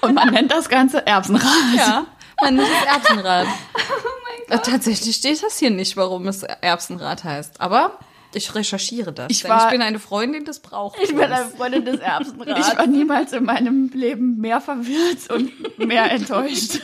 und 0.00 0.14
man 0.14 0.30
nennt 0.30 0.52
das 0.52 0.68
Ganze 0.68 1.06
Erbsenrad. 1.06 1.74
Ja, 1.76 2.06
man 2.40 2.56
nennt 2.56 2.68
es 2.68 2.86
Erbsenrad. 2.86 3.46
Oh 3.88 4.48
mein 4.48 4.58
Gott. 4.58 4.66
Tatsächlich 4.66 5.16
steht 5.16 5.42
das 5.42 5.58
hier 5.58 5.70
nicht, 5.70 5.96
warum 5.96 6.26
es 6.28 6.42
Erbsenrad 6.42 7.24
heißt. 7.24 7.60
Aber 7.60 7.98
ich 8.34 8.54
recherchiere 8.54 9.12
das. 9.12 9.26
Ich, 9.30 9.48
war, 9.48 9.64
ich 9.64 9.70
bin 9.70 9.80
eine 9.82 9.98
Freundin 9.98 10.44
des 10.44 10.60
Brauchs. 10.60 10.98
Ich 11.02 11.14
bin 11.14 11.20
eine 11.24 11.48
Freundin 11.48 11.84
des 11.84 12.00
Erbsenrads. 12.00 12.68
Ich 12.68 12.78
war 12.78 12.86
niemals 12.86 13.32
in 13.32 13.44
meinem 13.44 13.90
Leben 13.94 14.36
mehr 14.38 14.60
verwirrt 14.60 15.30
und 15.30 15.78
mehr 15.78 16.10
enttäuscht. 16.10 16.80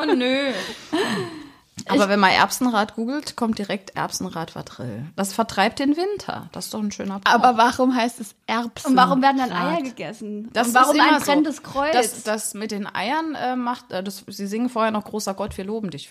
oh 0.00 0.04
nö. 0.14 0.52
Aber 1.90 2.08
wenn 2.08 2.20
man 2.20 2.30
Erbsenrad 2.30 2.94
googelt, 2.94 3.36
kommt 3.36 3.58
direkt 3.58 3.96
Erbsenrad 3.96 4.52
Vatrill. 4.52 5.06
Das 5.16 5.32
vertreibt 5.32 5.78
den 5.78 5.96
Winter. 5.96 6.48
Das 6.52 6.66
ist 6.66 6.74
doch 6.74 6.80
ein 6.80 6.92
schöner 6.92 7.18
Brauch. 7.18 7.32
Aber 7.32 7.56
warum 7.56 7.94
heißt 7.94 8.20
es 8.20 8.34
Erbsenrad? 8.46 8.86
Und 8.86 8.96
warum 8.96 9.22
werden 9.22 9.38
dann 9.38 9.52
Eier 9.52 9.82
gegessen? 9.82 10.48
Das 10.52 10.68
Und 10.68 10.74
warum 10.74 11.00
ein 11.00 11.20
brennendes 11.20 11.56
so. 11.56 11.62
Kreuz? 11.62 11.92
Das, 11.92 12.22
das 12.22 12.54
mit 12.54 12.70
den 12.70 12.86
Eiern 12.92 13.34
äh, 13.34 13.56
macht, 13.56 13.90
äh, 13.92 14.02
das, 14.02 14.24
sie 14.26 14.46
singen 14.46 14.68
vorher 14.68 14.92
noch 14.92 15.04
großer 15.04 15.34
Gott, 15.34 15.56
wir 15.56 15.64
loben 15.64 15.90
dich. 15.90 16.10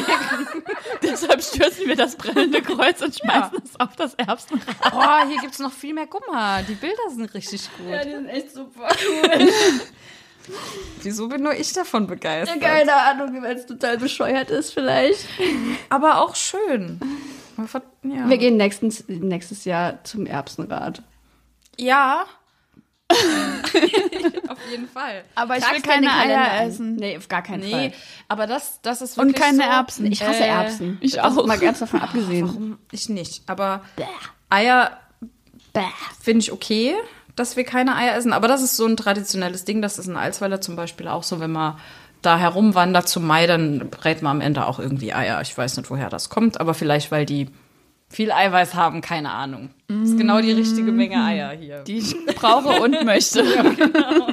Deshalb 1.02 1.42
stürzen 1.42 1.86
wir 1.86 1.96
das 1.96 2.16
brennende 2.16 2.62
Kreuz 2.62 3.00
und 3.00 3.16
schmeißen 3.16 3.58
ja. 3.58 3.62
es 3.64 3.80
auf 3.80 3.96
das 3.96 4.14
Erbsenrad. 4.14 4.90
Boah, 4.90 5.24
hier 5.26 5.40
gibt's 5.40 5.58
noch 5.58 5.72
viel 5.72 5.94
mehr. 5.94 6.06
Mal, 6.30 6.64
die 6.64 6.74
Bilder 6.74 7.10
sind 7.10 7.32
richtig 7.34 7.68
gut. 7.76 7.88
Ja, 7.88 8.04
die 8.04 8.10
sind 8.10 8.26
echt 8.26 8.52
super 8.52 8.88
cool. 8.88 9.48
Wieso 11.02 11.28
bin 11.28 11.42
nur 11.42 11.54
ich 11.54 11.72
davon 11.72 12.06
begeistert? 12.06 12.60
Ja, 12.60 12.68
keine 12.68 12.94
Ahnung, 12.94 13.42
weil 13.42 13.56
es 13.56 13.66
total 13.66 13.98
bescheuert 13.98 14.50
ist 14.50 14.72
vielleicht. 14.72 15.26
Aber 15.88 16.20
auch 16.20 16.36
schön. 16.36 17.00
Ja. 18.02 18.28
Wir 18.28 18.38
gehen 18.38 18.56
nächstens, 18.56 19.04
nächstes 19.08 19.64
Jahr 19.64 20.02
zum 20.04 20.26
Erbsenrad. 20.26 21.02
Ja. 21.76 22.26
auf 24.48 24.58
jeden 24.70 24.88
Fall. 24.88 25.24
Aber 25.34 25.56
ich 25.56 25.70
will 25.70 25.82
keine 25.82 26.12
Eier 26.12 26.66
essen. 26.66 26.96
Nee, 26.96 27.16
auf 27.16 27.28
gar 27.28 27.42
keinen 27.42 27.60
nee, 27.60 27.70
Fall. 27.70 27.92
Aber 28.28 28.46
das, 28.46 28.80
das 28.82 29.02
ist 29.02 29.16
wirklich 29.16 29.34
Und 29.34 29.42
keine 29.42 29.58
so, 29.58 29.62
Erbsen. 29.62 30.12
Ich 30.12 30.22
hasse 30.22 30.44
äh, 30.44 30.48
Erbsen. 30.48 30.98
Ich 31.00 31.20
auch. 31.20 31.44
Mal 31.44 31.58
ganz 31.58 31.80
davon 31.80 32.00
abgesehen. 32.00 32.48
Warum? 32.48 32.78
Ich 32.92 33.08
nicht. 33.08 33.42
Aber 33.46 33.82
Bäh. 33.96 34.04
Eier 34.48 34.98
finde 36.20 36.40
ich 36.40 36.52
okay 36.52 36.94
dass 37.36 37.56
wir 37.56 37.64
keine 37.64 37.96
Eier 37.96 38.16
essen. 38.16 38.32
Aber 38.32 38.48
das 38.48 38.62
ist 38.62 38.76
so 38.76 38.86
ein 38.86 38.96
traditionelles 38.96 39.64
Ding. 39.64 39.82
Das 39.82 39.98
ist 39.98 40.06
in 40.06 40.16
Alsweiler 40.16 40.60
zum 40.60 40.76
Beispiel 40.76 41.08
auch 41.08 41.22
so, 41.22 41.40
wenn 41.40 41.52
man 41.52 41.76
da 42.22 42.38
herumwandert 42.38 43.08
zum 43.08 43.26
Mai, 43.26 43.46
dann 43.46 43.88
brät 43.90 44.22
man 44.22 44.36
am 44.36 44.40
Ende 44.40 44.66
auch 44.66 44.78
irgendwie 44.78 45.12
Eier. 45.12 45.40
Ich 45.40 45.56
weiß 45.56 45.76
nicht, 45.76 45.90
woher 45.90 46.10
das 46.10 46.28
kommt, 46.28 46.60
aber 46.60 46.74
vielleicht, 46.74 47.10
weil 47.10 47.24
die 47.24 47.48
viel 48.10 48.32
Eiweiß 48.32 48.74
haben, 48.74 49.00
keine 49.00 49.30
Ahnung. 49.30 49.70
Das 49.88 50.10
ist 50.10 50.18
genau 50.18 50.40
die 50.40 50.50
richtige 50.52 50.90
Menge 50.92 51.22
Eier 51.24 51.52
hier. 51.52 51.82
Die 51.84 51.98
ich 51.98 52.16
brauche 52.34 52.80
und 52.82 53.04
möchte. 53.04 53.42
Ja, 53.42 53.62
genau. 53.62 54.28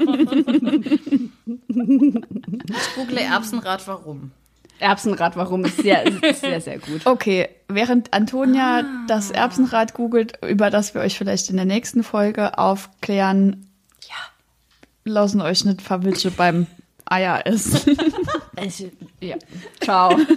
Ich 1.48 2.96
google 2.96 3.18
Erbsenrad, 3.18 3.88
warum. 3.88 4.32
Erbsenrad, 4.80 5.36
warum 5.36 5.66
ist 5.66 5.78
sehr, 5.78 6.04
sehr, 6.34 6.62
sehr 6.62 6.80
gut. 6.80 7.06
Okay, 7.06 7.50
während 7.68 8.14
Antonia 8.14 8.80
ah. 8.80 9.06
das 9.08 9.32
Erbsenrad 9.32 9.94
googelt, 9.94 10.34
über 10.46 10.70
das 10.70 10.94
wir 10.94 11.02
euch 11.02 11.18
vielleicht 11.18 11.50
in 11.50 11.56
der 11.56 11.66
nächsten 11.66 12.04
Folge 12.04 12.58
aufklären, 12.58 13.68
ja. 14.08 15.12
lassen 15.12 15.42
euch 15.42 15.66
nicht 15.66 15.82
verwitschen 15.82 16.34
beim 16.36 16.68
Eier 17.06 17.46
essen. 17.46 17.98
ja. 19.22 19.38
Ciao. 19.82 20.18